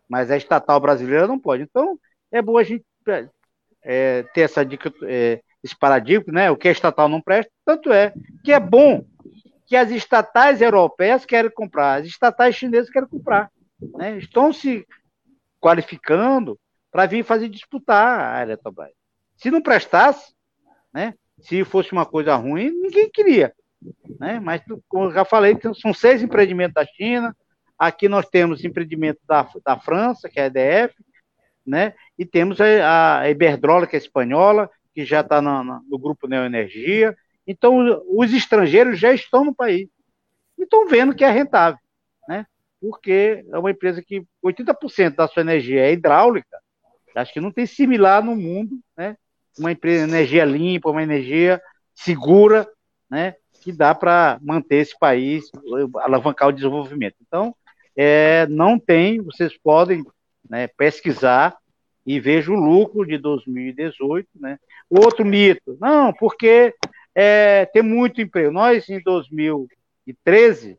Mas 0.08 0.30
a 0.30 0.36
estatal 0.36 0.80
brasileira 0.80 1.26
não 1.26 1.38
pode. 1.38 1.62
Então, 1.62 1.98
é 2.32 2.42
bom 2.42 2.58
a 2.58 2.64
gente 2.64 2.84
é, 3.82 4.24
ter 4.34 4.42
essa 4.42 4.62
é, 5.04 5.40
esse 5.62 5.76
paradigma, 5.76 6.32
né? 6.32 6.50
O 6.50 6.56
que 6.56 6.68
é 6.68 6.72
estatal 6.72 7.08
não 7.08 7.20
presta, 7.20 7.50
tanto 7.64 7.92
é 7.92 8.12
que 8.44 8.52
é 8.52 8.60
bom 8.60 9.04
que 9.70 9.76
as 9.76 9.90
estatais 9.90 10.60
europeias 10.60 11.24
querem 11.24 11.50
comprar, 11.50 12.00
as 12.00 12.06
estatais 12.06 12.56
chinesas 12.56 12.90
querem 12.90 13.08
comprar. 13.08 13.50
Né? 13.94 14.18
Estão 14.18 14.52
se 14.52 14.84
qualificando 15.60 16.58
para 16.90 17.06
vir 17.06 17.22
fazer 17.24 17.48
disputar 17.48 18.34
a 18.34 18.42
Eletrobras. 18.42 18.90
Se 19.36 19.48
não 19.48 19.62
prestasse, 19.62 20.34
né? 20.92 21.14
se 21.38 21.64
fosse 21.64 21.92
uma 21.92 22.04
coisa 22.04 22.34
ruim, 22.34 22.70
ninguém 22.70 23.08
queria. 23.08 23.54
Né? 24.18 24.40
Mas, 24.40 24.60
como 24.88 25.04
eu 25.04 25.12
já 25.12 25.24
falei, 25.24 25.56
são 25.80 25.94
seis 25.94 26.20
empreendimentos 26.20 26.74
da 26.74 26.84
China. 26.84 27.36
Aqui 27.78 28.08
nós 28.08 28.28
temos 28.28 28.64
empreendimento 28.64 29.20
da, 29.24 29.48
da 29.64 29.78
França, 29.78 30.28
que 30.28 30.40
é 30.40 30.42
a 30.42 30.46
EDF, 30.46 30.94
né? 31.64 31.94
e 32.18 32.26
temos 32.26 32.60
a, 32.60 33.20
a 33.20 33.30
Iberdrola, 33.30 33.86
que 33.86 33.94
é 33.94 33.98
espanhola, 34.00 34.68
que 34.94 35.04
já 35.04 35.20
está 35.20 35.40
no, 35.40 35.62
no, 35.62 35.98
grupo 35.98 36.26
Neoenergia. 36.26 37.16
Então, 37.46 38.02
os 38.08 38.32
estrangeiros 38.32 38.98
já 38.98 39.12
estão 39.12 39.44
no 39.44 39.54
país 39.54 39.88
e 40.58 40.62
estão 40.62 40.86
vendo 40.86 41.14
que 41.14 41.24
é 41.24 41.30
rentável, 41.30 41.78
né? 42.28 42.46
porque 42.80 43.44
é 43.50 43.58
uma 43.58 43.70
empresa 43.70 44.02
que 44.02 44.24
80% 44.44 45.16
da 45.16 45.28
sua 45.28 45.40
energia 45.42 45.80
é 45.80 45.92
hidráulica, 45.92 46.58
acho 47.14 47.32
que 47.32 47.40
não 47.40 47.50
tem 47.50 47.66
similar 47.66 48.22
no 48.22 48.36
mundo, 48.36 48.78
né? 48.96 49.16
uma 49.58 49.72
empresa, 49.72 50.04
energia 50.04 50.44
limpa, 50.44 50.90
uma 50.90 51.02
energia 51.02 51.60
segura, 51.94 52.68
né? 53.10 53.34
que 53.62 53.72
dá 53.72 53.94
para 53.94 54.38
manter 54.42 54.76
esse 54.76 54.98
país, 54.98 55.44
alavancar 55.96 56.48
o 56.48 56.52
desenvolvimento. 56.52 57.16
Então, 57.20 57.54
é, 57.96 58.46
não 58.46 58.78
tem, 58.78 59.20
vocês 59.20 59.56
podem 59.58 60.02
né, 60.48 60.66
pesquisar 60.68 61.56
e 62.06 62.18
veja 62.18 62.50
o 62.50 62.54
lucro 62.54 63.06
de 63.06 63.18
2018. 63.18 64.28
Né? 64.40 64.58
Outro 64.90 65.24
mito, 65.24 65.78
não, 65.80 66.12
porque 66.12 66.74
é, 67.14 67.64
tem 67.66 67.82
muito 67.82 68.20
emprego. 68.20 68.50
Nós, 68.50 68.88
em 68.88 69.00
2013, 69.00 70.76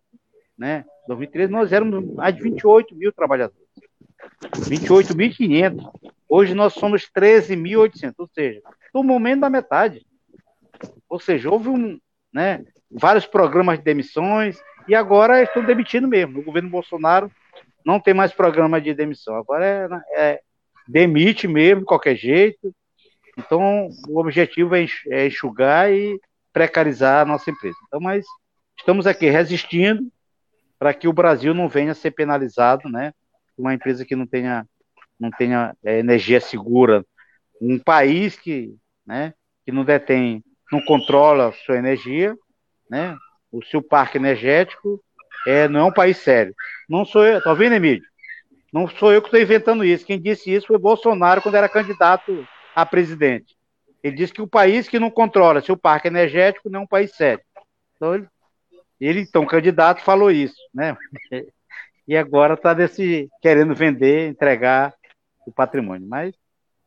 né, 0.58 0.84
2013, 1.08 1.52
nós 1.52 1.72
éramos 1.72 2.06
mais 2.14 2.36
de 2.36 2.42
28 2.42 2.94
mil 2.96 3.14
trabalhadores. 3.14 3.62
28.500. 4.68 5.90
Hoje 6.28 6.54
nós 6.54 6.74
somos 6.74 7.10
13.800, 7.10 8.14
ou 8.18 8.30
seja, 8.34 8.62
no 8.94 9.04
momento 9.04 9.42
da 9.42 9.50
metade. 9.50 10.06
Ou 11.10 11.20
seja, 11.20 11.50
houve 11.50 11.70
um, 11.70 12.00
né? 12.34 12.64
Vários 12.90 13.26
programas 13.26 13.78
de 13.78 13.86
demissões, 13.86 14.62
e 14.88 14.96
agora 14.96 15.42
estão 15.42 15.64
demitindo 15.64 16.08
mesmo. 16.08 16.40
O 16.40 16.44
governo 16.44 16.70
Bolsonaro 16.70 17.32
não 17.86 18.00
tem 18.00 18.14
mais 18.14 18.34
programa 18.34 18.82
de 18.82 18.94
demissão. 18.94 19.36
Agora 19.36 19.66
é, 19.66 19.88
né, 19.88 20.02
é 20.16 20.42
demite 20.88 21.48
mesmo, 21.48 21.82
de 21.82 21.86
qualquer 21.86 22.16
jeito. 22.16 22.74
Então, 23.38 23.90
o 24.08 24.20
objetivo 24.20 24.76
é, 24.76 24.86
é 25.10 25.28
enxugar 25.28 25.92
e 25.92 26.20
precarizar 26.52 27.22
a 27.22 27.26
nossa 27.26 27.50
empresa. 27.50 27.78
Então, 27.88 28.00
mas 28.00 28.26
estamos 28.78 29.08
aqui 29.08 29.30
resistindo 29.30 30.12
para 30.78 30.94
que 30.94 31.08
o 31.08 31.14
Brasil 31.14 31.54
não 31.54 31.70
venha 31.70 31.92
a 31.92 31.96
ser 31.96 32.12
penalizado, 32.12 32.90
né? 32.90 33.14
Uma 33.58 33.74
empresa 33.74 34.06
que 34.06 34.16
não 34.16 34.26
tenha, 34.26 34.66
não 35.20 35.30
tenha 35.30 35.76
é, 35.84 36.00
energia 36.00 36.42
segura, 36.42 37.06
um 37.62 37.78
país 37.78 38.36
que, 38.36 38.76
né, 39.06 39.34
que 39.64 39.72
não 39.72 39.86
detém 39.86 40.44
não 40.72 40.82
controla 40.84 41.54
sua 41.66 41.78
energia, 41.78 42.36
né? 42.90 43.16
O 43.52 43.64
seu 43.64 43.82
parque 43.82 44.18
energético 44.18 45.04
é, 45.46 45.68
não 45.68 45.82
é 45.82 45.84
um 45.84 45.94
país 45.94 46.18
sério. 46.18 46.56
Não 46.90 47.06
sou 47.06 47.26
eu, 47.26 47.42
tá 47.42 47.54
vendo, 47.54 47.76
Emílio? 47.76 48.04
Não 48.72 48.88
sou 48.88 49.12
eu 49.12 49.22
que 49.22 49.28
estou 49.28 49.40
inventando 49.40 49.84
isso. 49.84 50.06
Quem 50.06 50.20
disse 50.20 50.52
isso 50.52 50.68
foi 50.68 50.78
Bolsonaro 50.78 51.42
quando 51.42 51.56
era 51.56 51.68
candidato 51.68 52.48
a 52.76 52.86
presidente. 52.86 53.56
Ele 54.04 54.16
disse 54.16 54.34
que 54.34 54.42
o 54.42 54.48
país 54.48 54.88
que 54.88 55.00
não 55.00 55.12
controla 55.12 55.62
seu 55.62 55.78
parque 55.78 56.08
energético 56.08 56.70
não 56.70 56.82
é 56.82 56.84
um 56.84 56.88
país 56.88 57.16
sério. 57.16 57.44
Então, 57.96 58.16
ele, 58.16 58.28
ele 59.00 59.20
então, 59.22 59.46
candidato, 59.46 60.02
falou 60.02 60.32
isso, 60.32 60.58
né? 60.74 60.98
E 62.08 62.18
agora 62.18 62.56
está 62.56 62.76
querendo 63.42 63.76
vender, 63.76 64.28
entregar 64.28 64.94
o 65.46 65.52
patrimônio. 65.52 66.06
Mas 66.06 66.34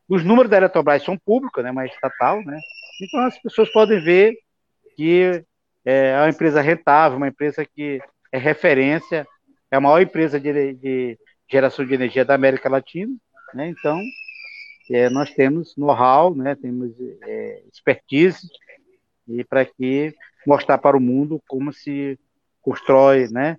os 0.07 0.23
números 0.23 0.51
da 0.51 0.57
Eletrobras 0.57 1.03
são 1.03 1.17
públicos, 1.17 1.63
né? 1.63 1.71
Mas 1.71 1.91
estatal, 1.91 2.43
né? 2.43 2.59
Então 3.01 3.21
as 3.21 3.39
pessoas 3.39 3.71
podem 3.71 4.03
ver 4.03 4.37
que 4.95 5.43
é 5.83 6.15
uma 6.17 6.29
empresa 6.29 6.61
rentável, 6.61 7.17
uma 7.17 7.29
empresa 7.29 7.65
que 7.65 7.99
é 8.31 8.37
referência, 8.37 9.25
é 9.71 9.77
a 9.77 9.81
maior 9.81 10.01
empresa 10.01 10.39
de, 10.39 10.73
de 10.73 11.17
geração 11.49 11.85
de 11.85 11.93
energia 11.93 12.25
da 12.25 12.35
América 12.35 12.69
Latina, 12.69 13.15
né? 13.53 13.69
Então 13.69 13.99
é, 14.89 15.09
nós 15.09 15.31
temos 15.33 15.75
know-how, 15.75 16.35
né? 16.35 16.55
Temos 16.55 16.93
é, 17.23 17.63
expertise 17.71 18.47
e 19.27 19.43
para 19.43 19.65
que 19.65 20.13
mostrar 20.45 20.77
para 20.77 20.97
o 20.97 21.01
mundo 21.01 21.41
como 21.47 21.73
se 21.73 22.19
constrói, 22.61 23.27
né? 23.29 23.57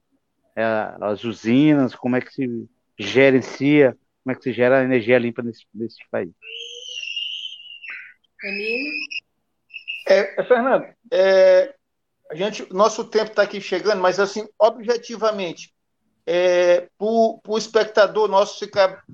É, 0.55 0.63
as 1.01 1.25
usinas, 1.25 1.95
como 1.95 2.17
é 2.17 2.21
que 2.21 2.33
se 2.33 2.69
gerencia, 2.99 3.97
como 4.23 4.33
é 4.33 4.35
que 4.35 4.43
se 4.43 4.53
gera 4.53 4.85
energia 4.85 5.19
limpa 5.19 5.43
nesse, 5.43 5.65
nesse 5.75 5.99
país. 6.11 6.31
Emílio? 8.43 8.93
É, 10.09 10.41
é 10.41 10.45
Fernando, 10.45 10.87
é, 11.13 11.75
a 12.31 12.35
gente, 12.35 12.73
nosso 12.73 13.05
tempo 13.05 13.31
está 13.31 13.43
aqui 13.43 13.61
chegando, 13.61 14.01
mas 14.01 14.21
assim, 14.21 14.47
objetivamente, 14.59 15.75
é, 16.25 16.89
para 16.99 17.07
o 17.07 17.59
espectador 17.59 18.29
nosso 18.29 18.59
ficar 18.59 19.05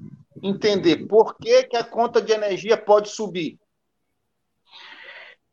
entender 0.42 1.06
por 1.06 1.36
que, 1.38 1.64
que 1.64 1.76
a 1.76 1.84
conta 1.84 2.20
de 2.20 2.32
energia 2.32 2.76
pode 2.76 3.08
subir. 3.10 3.58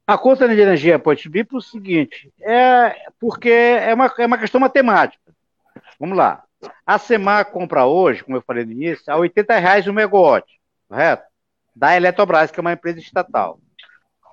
A 0.07 0.17
conta 0.17 0.47
de 0.47 0.59
energia 0.59 0.97
pode 0.97 1.21
subir 1.21 1.45
por 1.45 1.57
o 1.57 1.61
seguinte, 1.61 2.33
é 2.41 3.11
porque 3.19 3.51
é 3.51 3.93
uma, 3.93 4.11
é 4.17 4.25
uma 4.25 4.39
questão 4.39 4.59
matemática. 4.59 5.21
Vamos 5.99 6.17
lá. 6.17 6.43
A 6.85 6.97
SEMAR 6.97 7.51
compra 7.51 7.85
hoje, 7.85 8.23
como 8.23 8.35
eu 8.35 8.41
falei 8.41 8.65
no 8.65 8.71
início, 8.71 9.03
a 9.07 9.17
80 9.17 9.59
reais 9.59 9.87
o 9.87 9.93
megawatt, 9.93 10.59
correto? 10.87 11.23
Da 11.75 11.95
Eletrobras, 11.95 12.49
que 12.49 12.59
é 12.59 12.61
uma 12.61 12.73
empresa 12.73 12.99
estatal. 12.99 13.59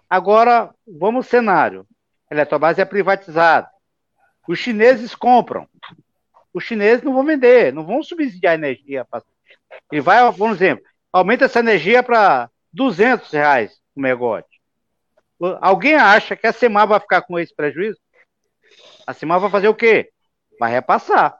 Agora, 0.08 0.74
vamos 0.86 1.26
ao 1.26 1.30
cenário. 1.30 1.86
A 2.30 2.34
Eletrobras 2.34 2.78
é 2.78 2.84
privatizada. 2.84 3.68
Os 4.48 4.58
chineses 4.58 5.14
compram. 5.14 5.68
Os 6.54 6.64
chineses 6.64 7.04
não 7.04 7.12
vão 7.12 7.24
vender, 7.24 7.72
não 7.72 7.84
vão 7.84 8.02
subsidiar 8.02 8.52
a 8.52 8.54
energia. 8.54 9.06
E 9.92 10.00
vai, 10.00 10.32
por 10.32 10.50
exemplo, 10.50 10.84
aumenta 11.12 11.44
essa 11.44 11.60
energia 11.60 12.02
para 12.02 12.50
200 12.72 13.30
reais 13.30 13.80
o 13.94 14.00
megawatt. 14.00 14.46
Alguém 15.60 15.94
acha 15.94 16.34
que 16.36 16.46
a 16.46 16.52
SEMAR 16.52 16.86
vai 16.86 17.00
ficar 17.00 17.22
com 17.22 17.38
esse 17.38 17.54
prejuízo? 17.54 17.98
A 19.06 19.12
SEMAR 19.12 19.40
vai 19.40 19.50
fazer 19.50 19.68
o 19.68 19.74
quê? 19.74 20.10
Vai 20.58 20.70
repassar. 20.70 21.38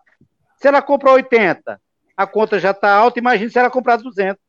Se 0.56 0.68
ela 0.68 0.82
comprar 0.82 1.12
80, 1.12 1.80
a 2.16 2.26
conta 2.26 2.58
já 2.58 2.70
está 2.70 2.92
alta, 2.92 3.18
imagine 3.18 3.50
se 3.50 3.58
ela 3.58 3.70
comprar 3.70 3.96
200. 3.96 4.40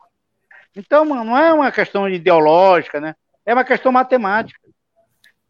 Então, 0.75 1.03
não 1.03 1.37
é 1.37 1.53
uma 1.53 1.71
questão 1.71 2.07
ideológica, 2.07 3.01
né? 3.01 3.15
É 3.45 3.53
uma 3.53 3.63
questão 3.63 3.91
matemática. 3.91 4.59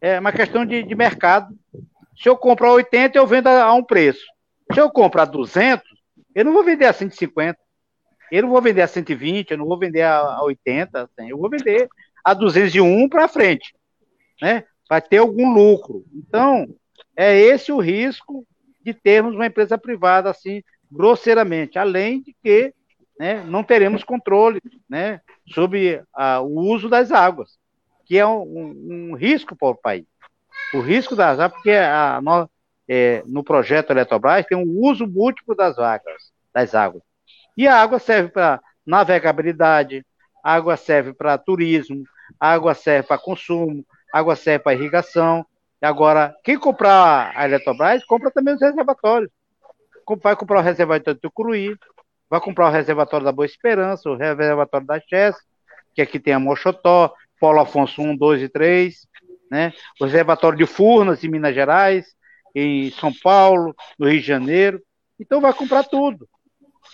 É 0.00 0.18
uma 0.18 0.32
questão 0.32 0.64
de, 0.64 0.82
de 0.82 0.94
mercado. 0.94 1.54
Se 2.16 2.28
eu 2.28 2.36
comprar 2.36 2.72
80, 2.72 3.18
eu 3.18 3.26
vendo 3.26 3.48
a, 3.48 3.64
a 3.64 3.74
um 3.74 3.84
preço. 3.84 4.24
Se 4.72 4.80
eu 4.80 4.90
comprar 4.90 5.24
200, 5.26 5.84
eu 6.34 6.44
não 6.44 6.52
vou 6.52 6.64
vender 6.64 6.86
a 6.86 6.92
150. 6.92 7.58
Eu 8.30 8.42
não 8.42 8.50
vou 8.50 8.62
vender 8.62 8.82
a 8.82 8.88
120, 8.88 9.50
eu 9.50 9.58
não 9.58 9.66
vou 9.66 9.78
vender 9.78 10.02
a, 10.02 10.18
a 10.18 10.42
80, 10.44 11.10
eu 11.28 11.38
vou 11.38 11.48
vender 11.48 11.88
a 12.24 12.34
201 12.34 13.08
para 13.08 13.28
frente, 13.28 13.74
né? 14.40 14.64
Vai 14.88 15.00
ter 15.02 15.18
algum 15.18 15.52
lucro. 15.52 16.04
Então, 16.14 16.66
é 17.16 17.36
esse 17.36 17.70
o 17.72 17.78
risco 17.78 18.46
de 18.84 18.94
termos 18.94 19.34
uma 19.34 19.46
empresa 19.46 19.76
privada 19.76 20.30
assim, 20.30 20.62
grosseiramente, 20.90 21.78
além 21.78 22.22
de 22.22 22.34
que 22.42 22.72
né, 23.18 23.42
não 23.44 23.64
teremos 23.64 24.04
controle 24.04 24.60
né, 24.88 25.20
sobre 25.52 26.02
a, 26.14 26.40
o 26.40 26.60
uso 26.60 26.88
das 26.88 27.10
águas, 27.10 27.58
que 28.06 28.16
é 28.16 28.26
um, 28.26 29.10
um 29.10 29.14
risco 29.14 29.56
para 29.56 29.68
o 29.68 29.74
país. 29.74 30.06
O 30.72 30.80
risco 30.80 31.16
das 31.16 31.38
águas, 31.38 31.52
porque 31.52 31.72
a, 31.72 32.20
no, 32.22 32.48
é, 32.88 33.22
no 33.26 33.42
projeto 33.42 33.90
Eletrobras 33.90 34.46
tem 34.46 34.56
um 34.56 34.86
uso 34.86 35.06
múltiplo 35.06 35.54
das 35.54 35.78
águas, 35.78 36.32
das 36.54 36.74
águas. 36.74 37.02
E 37.58 37.68
a 37.68 37.76
água 37.76 37.98
serve 37.98 38.30
para 38.30 38.58
navegabilidade, 38.86 40.02
água 40.42 40.78
serve 40.78 41.12
para 41.12 41.36
turismo, 41.36 42.04
água 42.40 42.72
serve 42.72 43.06
para 43.06 43.18
consumo, 43.18 43.84
água 44.10 44.34
serve 44.34 44.60
para 44.60 44.74
irrigação, 44.74 45.44
Agora, 45.80 46.34
quem 46.42 46.58
comprar 46.58 47.32
a 47.36 47.44
Eletrobras, 47.44 48.04
compra 48.04 48.30
também 48.32 48.54
os 48.54 48.60
reservatórios. 48.60 49.30
Vai 50.22 50.34
comprar 50.34 50.58
o 50.58 50.62
reservatório 50.62 51.14
do 51.14 51.20
Tucuruí, 51.20 51.76
vai 52.28 52.40
comprar 52.40 52.68
o 52.68 52.72
reservatório 52.72 53.24
da 53.24 53.32
Boa 53.32 53.46
Esperança, 53.46 54.10
o 54.10 54.16
reservatório 54.16 54.86
da 54.86 55.00
Chess, 55.00 55.36
que 55.94 56.02
aqui 56.02 56.18
tem 56.18 56.34
a 56.34 56.40
Mochotó, 56.40 57.14
Paulo 57.40 57.60
Afonso 57.60 58.02
1, 58.02 58.16
2 58.16 58.42
e 58.42 58.48
3, 58.48 59.06
né? 59.50 59.72
o 60.00 60.04
reservatório 60.04 60.58
de 60.58 60.66
Furnas, 60.66 61.22
em 61.22 61.28
Minas 61.28 61.54
Gerais, 61.54 62.06
em 62.54 62.90
São 62.90 63.12
Paulo, 63.12 63.74
no 63.98 64.08
Rio 64.08 64.20
de 64.20 64.26
Janeiro. 64.26 64.82
Então 65.20 65.40
vai 65.40 65.52
comprar 65.52 65.84
tudo. 65.84 66.28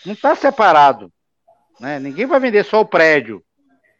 Não 0.05 0.13
está 0.13 0.35
separado. 0.35 1.13
Né? 1.81 1.99
Ninguém 1.99 2.27
vai 2.27 2.39
vender 2.39 2.65
só 2.65 2.81
o 2.81 2.87
prédio. 2.87 3.45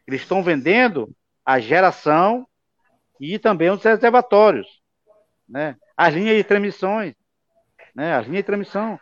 Eles 0.07 0.21
estão 0.21 0.43
vendendo 0.43 1.09
a 1.45 1.59
geração 1.59 2.47
e 3.19 3.39
também 3.39 3.69
os 3.69 3.83
reservatórios, 3.83 4.81
né? 5.47 5.75
as 5.95 6.13
linhas 6.13 6.37
de 6.37 6.43
transmissões, 6.43 7.13
né? 7.93 8.15
as 8.15 8.25
linhas 8.25 8.43
de 8.43 8.47
transmissão. 8.47 8.99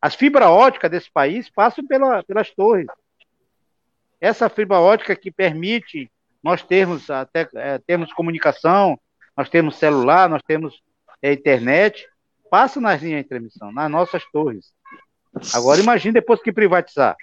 As 0.00 0.14
fibra 0.14 0.50
ótica 0.50 0.88
desse 0.88 1.10
país 1.10 1.50
passam 1.50 1.86
pela, 1.86 2.22
pelas 2.22 2.50
torres. 2.50 2.86
Essa 4.20 4.48
fibra 4.48 4.78
ótica 4.80 5.14
que 5.14 5.30
permite 5.30 6.10
nós 6.42 6.62
termos 6.62 7.10
até 7.10 7.48
é, 7.54 7.78
termos 7.78 8.12
comunicação, 8.12 8.98
nós 9.36 9.50
temos 9.50 9.76
celular, 9.76 10.28
nós 10.28 10.42
temos 10.42 10.80
é, 11.20 11.32
internet, 11.32 12.08
passa 12.50 12.80
nas 12.80 13.02
linhas 13.02 13.22
de 13.22 13.28
transmissão, 13.28 13.72
nas 13.72 13.90
nossas 13.90 14.24
torres. 14.30 14.72
Agora 15.52 15.80
imagine 15.80 16.14
depois 16.14 16.40
que 16.40 16.52
privatizar, 16.52 17.16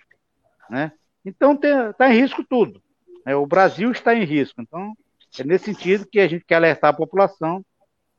né? 0.70 0.92
Então 1.26 1.54
está 1.54 2.14
em 2.14 2.20
risco 2.20 2.44
tudo. 2.44 2.82
Né? 3.26 3.36
O 3.36 3.46
Brasil 3.46 3.92
está 3.92 4.14
em 4.14 4.24
risco. 4.24 4.62
Então 4.62 4.94
é 5.40 5.44
nesse 5.44 5.66
sentido 5.66 6.06
que 6.06 6.20
a 6.20 6.28
gente 6.28 6.46
quer 6.46 6.56
alertar 6.56 6.92
a 6.92 6.98
população 6.98 7.66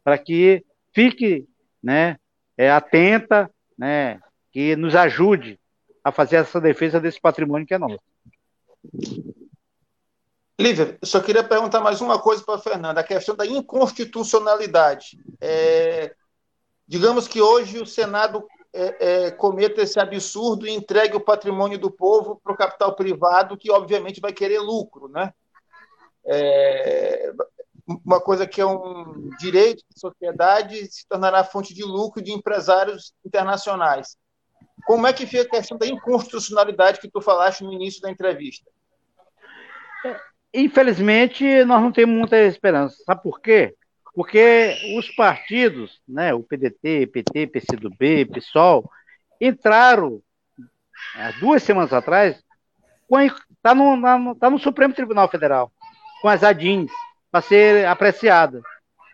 para 0.02 0.18
que 0.18 0.64
fique 0.92 1.46
né, 1.82 2.16
é, 2.56 2.70
atenta, 2.70 3.50
né, 3.76 4.20
que 4.52 4.76
nos 4.76 4.94
ajude 4.94 5.58
a 6.02 6.12
fazer 6.12 6.36
essa 6.36 6.60
defesa 6.60 7.00
desse 7.00 7.20
patrimônio 7.20 7.66
que 7.66 7.74
é 7.74 7.78
nosso. 7.78 7.98
Lívia, 10.58 10.98
só 11.02 11.20
queria 11.20 11.42
perguntar 11.42 11.80
mais 11.80 12.00
uma 12.00 12.18
coisa 12.18 12.42
para 12.44 12.54
a 12.54 12.60
Fernanda, 12.60 13.00
a 13.00 13.04
questão 13.04 13.34
da 13.34 13.46
inconstitucionalidade. 13.46 15.18
É, 15.40 16.14
digamos 16.86 17.26
que 17.26 17.40
hoje 17.40 17.80
o 17.80 17.86
Senado 17.86 18.46
é, 18.74 19.26
é, 19.26 19.30
cometa 19.30 19.82
esse 19.82 19.98
absurdo 20.00 20.66
e 20.66 20.74
entregue 20.74 21.16
o 21.16 21.24
patrimônio 21.24 21.78
do 21.78 21.90
povo 21.90 22.40
para 22.42 22.52
o 22.52 22.56
capital 22.56 22.94
privado, 22.94 23.56
que 23.56 23.70
obviamente 23.70 24.20
vai 24.20 24.32
querer 24.32 24.58
lucro, 24.58 25.08
né? 25.08 25.32
é, 26.26 27.32
uma 27.86 28.20
coisa 28.20 28.46
que 28.46 28.60
é 28.60 28.66
um 28.66 29.28
direito 29.38 29.84
de 29.90 30.00
sociedade 30.00 30.86
se 30.86 31.06
tornará 31.06 31.44
fonte 31.44 31.74
de 31.74 31.82
lucro 31.82 32.22
de 32.22 32.32
empresários 32.32 33.12
internacionais. 33.24 34.16
Como 34.86 35.06
é 35.06 35.12
que 35.12 35.26
fica 35.26 35.42
a 35.42 35.50
questão 35.50 35.76
da 35.76 35.86
inconstitucionalidade 35.86 37.00
que 37.00 37.10
tu 37.10 37.20
falaste 37.20 37.62
no 37.62 37.72
início 37.72 38.00
da 38.00 38.10
entrevista? 38.10 38.70
Infelizmente, 40.52 41.64
nós 41.64 41.82
não 41.82 41.92
temos 41.92 42.16
muita 42.16 42.38
esperança. 42.38 42.96
Sabe 43.04 43.22
por 43.22 43.40
quê? 43.40 43.74
Porque 44.14 44.76
os 44.96 45.10
partidos, 45.10 46.00
né, 46.08 46.32
o 46.32 46.42
PDT, 46.42 47.06
PT, 47.08 47.46
PCdoB, 47.48 48.26
PSOL, 48.26 48.88
entraram 49.40 50.20
há 51.16 51.32
duas 51.32 51.62
semanas 51.62 51.92
atrás, 51.92 52.42
está 53.56 53.74
no, 53.74 54.34
tá 54.36 54.48
no 54.50 54.58
Supremo 54.58 54.94
Tribunal 54.94 55.28
Federal 55.28 55.72
com 56.22 56.28
as 56.28 56.42
ADINs 56.42 56.90
para 57.30 57.40
ser 57.40 57.86
apreciada. 57.86 58.62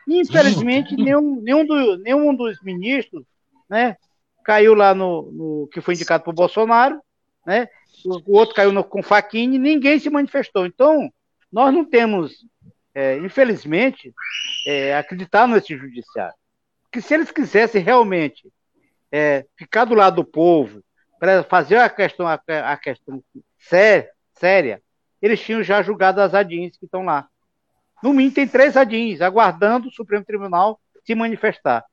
Infelizmente, 0.07 0.97
nenhum, 0.97 1.41
nenhum, 1.41 1.65
do, 1.65 1.99
nenhum 1.99 2.35
dos 2.35 2.61
ministros 2.63 3.25
né, 3.69 3.97
caiu 4.45 4.75
lá 4.75 4.95
no, 4.95 5.31
no 5.33 5.69
que 5.73 5.81
foi 5.81 5.95
indicado 5.95 6.25
por 6.25 6.35
Bolsonaro, 6.35 7.01
né, 7.47 7.69
o, 8.05 8.33
o 8.33 8.37
outro 8.37 8.55
caiu 8.55 8.73
no, 8.73 8.85
com 8.85 9.03
Faquini, 9.03 9.59
ninguém 9.59 9.99
se 9.99 10.11
manifestou. 10.11 10.67
Então, 10.67 11.11
nós 11.53 11.73
não 11.73 11.85
temos, 11.85 12.45
é, 12.95 13.17
infelizmente, 13.19 14.13
é, 14.67 14.97
acreditar 14.97 15.47
nesse 15.47 15.77
judiciário. 15.77 16.35
Porque 16.83 17.01
se 17.01 17.15
eles 17.15 17.31
quisessem 17.31 17.83
realmente 17.83 18.51
é, 19.13 19.47
ficar 19.57 19.85
do 19.85 19.95
lado 19.95 20.17
do 20.17 20.25
povo, 20.25 20.83
para 21.19 21.45
fazer 21.45 21.77
a 21.77 21.89
questão, 21.91 22.27
a, 22.27 22.41
a 22.65 22.77
questão 22.77 23.23
sé, 23.59 24.11
séria, 24.33 24.83
eles 25.21 25.41
tinham 25.41 25.63
já 25.63 25.83
julgado 25.83 26.21
as 26.21 26.35
ADINs 26.35 26.77
que 26.79 26.87
estão 26.87 27.05
lá. 27.05 27.29
No 28.03 28.15
mínimo, 28.15 28.35
tem 28.35 28.49
três 28.49 28.77
ADINs 28.77 29.21
aguardando 29.21 29.89
o 29.89 29.93
Supremo 29.93 30.25
Tribunal 30.25 30.81
se 31.05 31.15
manifestar. 31.15 31.85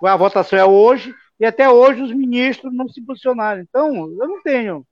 A 0.00 0.16
votação 0.16 0.58
é 0.58 0.64
hoje, 0.64 1.14
e 1.38 1.44
até 1.44 1.68
hoje 1.68 2.02
os 2.02 2.12
ministros 2.12 2.72
não 2.72 2.88
se 2.88 3.00
posicionaram. 3.02 3.60
Então, 3.60 3.94
eu 3.94 4.28
não 4.28 4.42
tenho. 4.42 4.86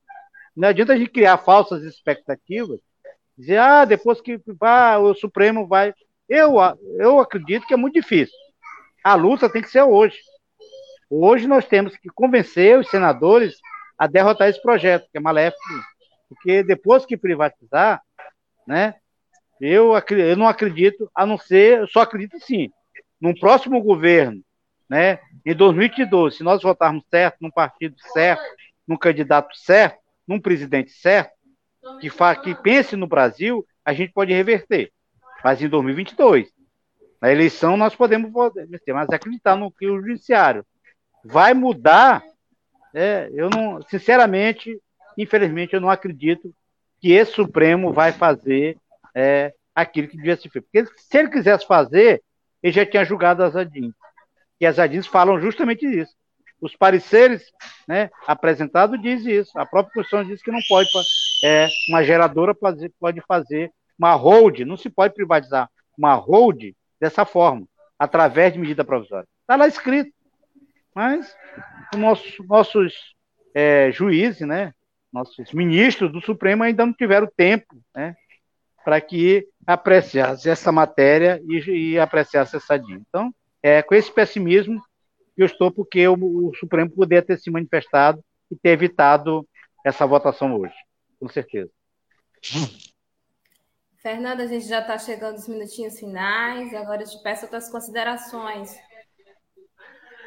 Não 0.57 0.69
adianta 0.69 0.93
a 0.93 0.97
gente 0.97 1.11
criar 1.11 1.39
falsas 1.39 1.85
expectativas, 1.85 2.81
dizer, 3.41 3.59
ah, 3.59 3.85
depois 3.85 4.21
que 4.21 4.41
ah, 4.61 4.99
o 4.99 5.15
Supremo 5.15 5.67
vai. 5.67 5.93
Eu, 6.29 6.57
eu 6.99 7.19
acredito 7.19 7.67
que 7.67 7.75
é 7.75 7.77
muito 7.77 7.95
difícil. 7.95 8.35
A 9.03 9.15
luta 9.15 9.51
tem 9.51 9.63
que 9.63 9.71
ser 9.71 9.83
hoje. 9.83 10.19
Hoje 11.09 11.49
nós 11.49 11.67
temos 11.67 11.97
que 11.97 12.09
convencer 12.09 12.79
os 12.79 12.89
senadores 12.89 13.57
a 13.99 14.07
derrotar 14.07 14.49
esse 14.49 14.63
projeto, 14.63 15.09
que 15.11 15.19
é 15.19 15.21
maléfico 15.21 15.59
porque 16.31 16.63
depois 16.63 17.05
que 17.05 17.17
privatizar, 17.17 18.01
né, 18.65 18.95
eu, 19.61 19.93
eu 20.11 20.37
não 20.37 20.47
acredito, 20.47 21.11
a 21.13 21.27
não 21.27 21.37
ser, 21.37 21.81
eu 21.81 21.89
só 21.89 22.03
acredito 22.03 22.39
sim, 22.39 22.71
num 23.21 23.35
próximo 23.35 23.83
governo, 23.83 24.41
né, 24.89 25.19
em 25.45 25.55
2012, 25.55 26.37
se 26.37 26.45
nós 26.45 26.63
votarmos 26.63 27.05
certo, 27.11 27.39
num 27.41 27.51
partido 27.51 27.97
certo, 28.13 28.45
num 28.87 28.97
candidato 28.97 29.57
certo, 29.57 29.99
num 30.27 30.41
presidente 30.41 30.93
certo, 30.93 31.33
que, 32.01 32.11
fa, 32.11 32.35
que 32.37 32.55
pense 32.55 32.97
no 32.97 33.07
Brasil, 33.07 33.67
a 33.85 33.93
gente 33.93 34.13
pode 34.13 34.33
reverter. 34.33 34.93
Mas 35.43 35.63
em 35.63 35.69
2022, 35.69 36.49
Na 37.21 37.31
eleição 37.31 37.77
nós 37.77 37.95
podemos 37.95 38.31
vencer, 38.55 38.95
mas 38.95 39.09
acreditar 39.11 39.55
no 39.57 39.71
que 39.71 39.87
o 39.87 40.01
judiciário 40.01 40.65
vai 41.23 41.53
mudar, 41.53 42.23
é, 42.95 43.29
eu 43.35 43.51
não, 43.51 43.83
sinceramente, 43.83 44.81
infelizmente, 45.19 45.75
eu 45.75 45.81
não 45.81 45.91
acredito 45.91 46.55
que 46.99 47.13
esse 47.13 47.33
Supremo 47.33 47.93
vai 47.93 48.13
fazer 48.13 48.79
é, 49.15 49.53
aquilo 49.75 50.09
que 50.09 50.17
devia 50.17 50.37
ser 50.37 50.49
feito. 50.49 50.65
Porque 50.73 50.87
se 50.97 51.19
ele 51.19 51.31
quisesse 51.31 51.67
fazer, 51.67 52.23
ele 52.63 52.73
já 52.73 52.87
tinha 52.87 53.05
julgado 53.05 53.43
as 53.43 53.55
ADINs. 53.55 53.95
E 54.59 54.67
as 54.67 54.79
ADINs 54.79 55.07
falam 55.07 55.41
justamente 55.41 55.85
isso. 55.87 56.15
Os 56.61 56.77
pareceres 56.77 57.43
né, 57.89 58.11
apresentados 58.27 59.01
dizem 59.01 59.35
isso. 59.35 59.59
A 59.59 59.65
própria 59.65 59.95
Constituição 59.95 60.29
diz 60.29 60.43
que 60.43 60.51
não 60.51 60.61
pode, 60.69 60.91
é, 61.45 61.69
uma 61.89 62.05
geradora 62.05 62.55
pode, 62.55 62.89
pode 63.01 63.21
fazer 63.27 63.73
uma 63.99 64.15
hold, 64.15 64.61
não 64.61 64.77
se 64.77 64.89
pode 64.89 65.15
privatizar 65.15 65.71
uma 65.97 66.15
hold 66.15 66.73
dessa 67.01 67.25
forma, 67.25 67.67
através 67.99 68.53
de 68.53 68.59
medida 68.59 68.85
provisória. 68.85 69.27
Está 69.43 69.57
lá 69.57 69.67
escrito. 69.67 70.13
Mas 70.95 71.35
os 71.95 72.47
nossos, 72.47 73.15
é, 73.55 73.91
juízes, 73.91 74.47
né, 74.47 74.73
nossos 75.13 75.53
ministros 75.53 76.13
do 76.13 76.21
Supremo 76.21 76.63
ainda 76.63 76.87
não 76.87 76.93
tiveram 76.93 77.29
tempo 77.37 77.77
né, 77.95 78.15
para 78.85 79.01
que 79.01 79.47
apreciasse 79.67 80.49
essa 80.49 80.73
matéria 80.73 81.41
e, 81.49 81.93
e 81.93 81.99
apreciasse 81.99 82.57
essa 82.57 82.79
dia. 82.79 82.97
Então, 83.09 83.33
é 83.63 83.83
com 83.83 83.95
esse 83.95 84.13
pessimismo 84.13 84.83
eu 85.43 85.47
estou, 85.47 85.71
porque 85.71 86.07
o, 86.07 86.15
o 86.15 86.55
Supremo 86.57 86.91
poderia 86.91 87.23
ter 87.23 87.39
se 87.39 87.51
manifestado 87.51 88.23
e 88.51 88.57
ter 88.57 88.71
evitado 88.71 89.47
essa 89.85 90.07
votação 90.07 90.55
hoje, 90.57 90.75
com 91.19 91.29
certeza. 91.29 91.71
Fernanda, 94.03 94.45
a 94.45 94.47
gente 94.47 94.67
já 94.67 94.81
está 94.81 94.99
chegando 94.99 95.35
nos 95.35 95.49
minutinhos 95.49 95.99
finais, 95.99 96.75
agora 96.75 97.03
eu 97.03 97.09
te 97.09 97.23
peço 97.23 97.45
outras 97.45 97.71
considerações. 97.71 98.75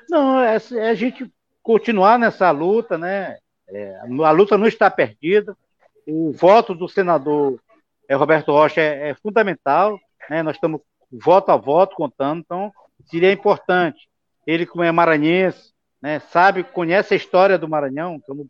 Não, 0.09 0.39
é, 0.39 0.57
é 0.73 0.89
a 0.89 0.93
gente 0.93 1.31
continuar 1.61 2.19
nessa 2.19 2.51
luta, 2.51 2.97
né? 2.97 3.37
É, 3.67 3.99
a 4.23 4.31
luta 4.31 4.57
não 4.57 4.67
está 4.67 4.91
perdida. 4.91 5.57
O 6.05 6.31
voto 6.33 6.75
do 6.75 6.87
senador 6.87 7.59
é, 8.07 8.15
Roberto 8.15 8.51
Rocha 8.51 8.81
é, 8.81 9.09
é 9.09 9.15
fundamental. 9.15 9.99
Né? 10.29 10.43
Nós 10.43 10.55
estamos 10.55 10.81
voto 11.11 11.51
a 11.51 11.57
voto 11.57 11.95
contando, 11.95 12.41
então 12.41 12.71
seria 13.05 13.31
importante. 13.31 14.07
Ele, 14.45 14.65
como 14.65 14.83
é 14.83 14.91
maranhense, 14.91 15.73
né, 16.01 16.19
sabe, 16.19 16.63
conhece 16.63 17.13
a 17.13 17.17
história 17.17 17.57
do 17.57 17.69
Maranhão, 17.69 18.19
que 18.19 18.29
é 18.29 18.33
um, 18.35 18.47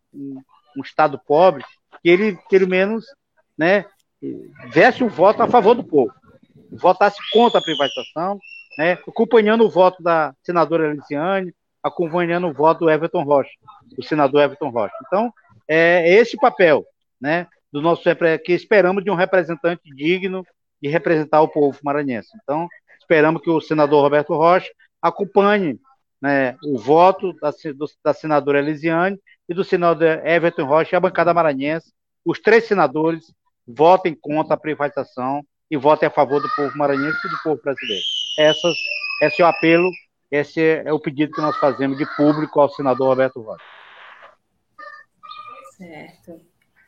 um, 0.76 0.82
estado 0.82 1.20
pobre, 1.20 1.64
que 2.02 2.10
ele, 2.10 2.36
pelo 2.50 2.68
menos, 2.68 3.06
né, 3.56 3.86
desse 4.74 5.04
um 5.04 5.08
voto 5.08 5.44
a 5.44 5.48
favor 5.48 5.76
do 5.76 5.84
povo, 5.84 6.12
votasse 6.72 7.20
contra 7.32 7.60
a 7.60 7.64
privatização, 7.64 8.40
né, 8.78 8.94
acompanhando 9.08 9.66
o 9.66 9.70
voto 9.70 10.02
da 10.02 10.34
senadora 10.42 10.90
Elisiane, 10.90 11.54
acompanhando 11.84 12.48
o 12.48 12.54
voto 12.54 12.80
do 12.80 12.90
Everton 12.90 13.24
Rocha, 13.24 13.52
do 13.96 14.02
senador 14.02 14.42
Everton 14.42 14.70
Rocha. 14.70 14.96
Então, 15.06 15.32
é 15.68 16.12
esse 16.12 16.36
papel, 16.38 16.84
né, 17.22 17.48
do 17.72 17.82
nosso 17.82 18.04
que 18.44 18.54
esperamos 18.54 19.04
de 19.04 19.12
um 19.12 19.16
representante 19.16 19.84
digno 19.96 20.44
de 20.82 20.90
representar 20.90 21.42
o 21.42 21.48
povo 21.48 21.78
maranhense. 21.84 22.30
Então, 22.42 22.68
esperamos 23.00 23.42
que 23.42 23.50
o 23.50 23.62
senador 23.62 24.02
Roberto 24.02 24.34
Rocha 24.34 24.72
acompanhe 25.04 25.78
né, 26.22 26.56
o 26.64 26.80
voto 26.80 27.34
da, 27.34 27.52
do, 27.52 27.86
da 28.02 28.14
senadora 28.14 28.60
Elisiane 28.60 29.20
e 29.50 29.54
do 29.54 29.64
senador 29.64 30.26
Everton 30.26 30.64
Rocha 30.64 30.96
e 30.96 30.98
a 30.98 31.02
bancada 31.02 31.34
maranhense. 31.34 31.92
Os 32.26 32.40
três 32.40 32.66
senadores 32.66 33.34
votem 33.68 34.16
contra 34.16 34.54
a 34.54 34.60
privatização 34.60 35.46
e 35.70 35.76
votem 35.76 36.08
a 36.08 36.12
favor 36.12 36.42
do 36.42 36.50
povo 36.56 36.78
maranhense 36.78 37.20
e 37.28 37.30
do 37.30 37.38
povo 37.44 37.62
brasileiro. 37.62 38.04
Essas, 38.40 38.74
esse 39.22 39.42
é 39.42 39.46
o 39.46 39.48
apelo, 39.50 39.92
esse 40.32 40.62
é 40.62 40.94
o 40.94 41.00
pedido 41.00 41.34
que 41.34 41.42
nós 41.42 41.58
fazemos 41.58 41.98
de 41.98 42.06
público 42.16 42.62
ao 42.62 42.70
senador 42.70 43.10
Roberto 43.10 43.42
Rocha. 43.42 43.64
Certo. 45.78 46.40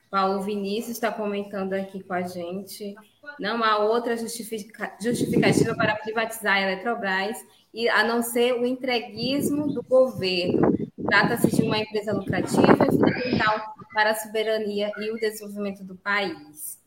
Paulo 0.09 0.41
Vinícius 0.41 0.91
está 0.91 1.11
comentando 1.11 1.73
aqui 1.73 2.01
com 2.01 2.13
a 2.13 2.21
gente. 2.21 2.95
Não 3.39 3.63
há 3.63 3.77
outra 3.77 4.15
justifica, 4.15 4.95
justificativa 5.01 5.75
para 5.75 5.95
privatizar 5.95 6.57
a 6.57 6.61
Eletrobras, 6.61 7.37
e 7.73 7.89
a 7.89 8.03
não 8.03 8.21
ser 8.21 8.53
o 8.53 8.65
entreguismo 8.65 9.67
do 9.67 9.83
governo. 9.83 10.73
Trata-se 11.07 11.55
de 11.55 11.61
uma 11.61 11.77
empresa 11.77 12.13
lucrativa 12.13 12.71
e 12.71 12.91
fundamental 12.91 13.75
para 13.93 14.11
a 14.11 14.15
soberania 14.15 14.89
e 14.97 15.11
o 15.11 15.15
desenvolvimento 15.15 15.83
do 15.83 15.95
país. 15.95 16.79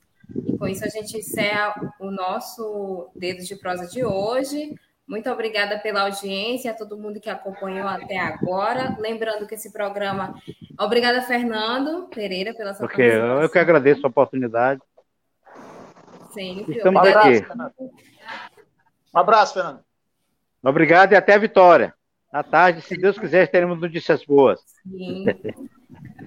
E 0.46 0.56
com 0.56 0.66
isso 0.66 0.84
a 0.84 0.88
gente 0.88 1.18
encerra 1.18 1.74
o 2.00 2.10
nosso 2.10 3.10
Dedo 3.14 3.44
de 3.44 3.54
Prosa 3.56 3.86
de 3.86 4.04
hoje. 4.04 4.74
Muito 5.06 5.30
obrigada 5.30 5.78
pela 5.78 6.02
audiência, 6.02 6.70
a 6.70 6.74
todo 6.74 6.98
mundo 6.98 7.18
que 7.18 7.30
acompanhou 7.30 7.88
até 7.88 8.18
agora. 8.18 8.94
Lembrando 8.98 9.46
que 9.46 9.54
esse 9.54 9.72
programa. 9.72 10.34
Obrigada, 10.78 11.22
Fernando 11.22 12.08
Pereira, 12.08 12.52
pela 12.52 12.74
sua 12.74 12.84
okay, 12.84 13.10
Eu 13.10 13.48
que 13.48 13.58
agradeço 13.58 14.06
a 14.06 14.10
oportunidade. 14.10 14.82
Sempre. 16.30 16.76
Estamos 16.76 17.06
aqui. 17.06 17.44
Um 19.14 19.18
abraço, 19.18 19.54
Fernando. 19.54 19.80
Obrigado 20.62 21.12
e 21.12 21.16
até 21.16 21.34
a 21.34 21.38
vitória. 21.38 21.94
À 22.30 22.42
tarde, 22.42 22.82
se 22.82 22.94
Deus 22.96 23.18
quiser, 23.18 23.50
teremos 23.50 23.80
notícias 23.80 24.22
boas. 24.24 24.60
Sim. 24.82 25.24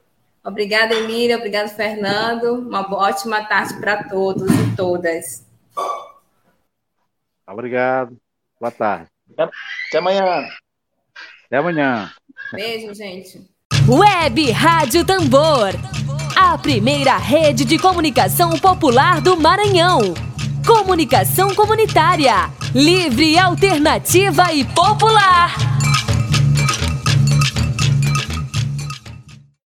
Obrigada, 0.43 0.93
Emília. 0.93 1.37
Obrigado, 1.37 1.69
Fernando. 1.69 2.55
Uma 2.55 2.81
ótima 2.93 3.45
tarde 3.45 3.79
para 3.79 4.03
todos 4.03 4.51
e 4.51 4.75
todas. 4.75 5.45
Obrigado. 7.47 8.17
Boa 8.59 8.71
tarde. 8.71 9.07
Até 9.37 9.97
amanhã. 9.97 10.47
Até 11.45 11.57
amanhã. 11.57 12.11
Beijo, 12.51 12.93
gente. 12.93 13.41
Web 13.87 14.51
Rádio 14.51 15.05
Tambor. 15.05 15.69
A 16.35 16.57
primeira 16.57 17.17
rede 17.17 17.63
de 17.63 17.77
comunicação 17.77 18.51
popular 18.59 19.21
do 19.21 19.37
Maranhão. 19.37 20.13
Comunicação 20.65 21.53
comunitária. 21.53 22.49
Livre, 22.73 23.37
alternativa 23.37 24.53
e 24.53 24.65
popular. 24.65 25.55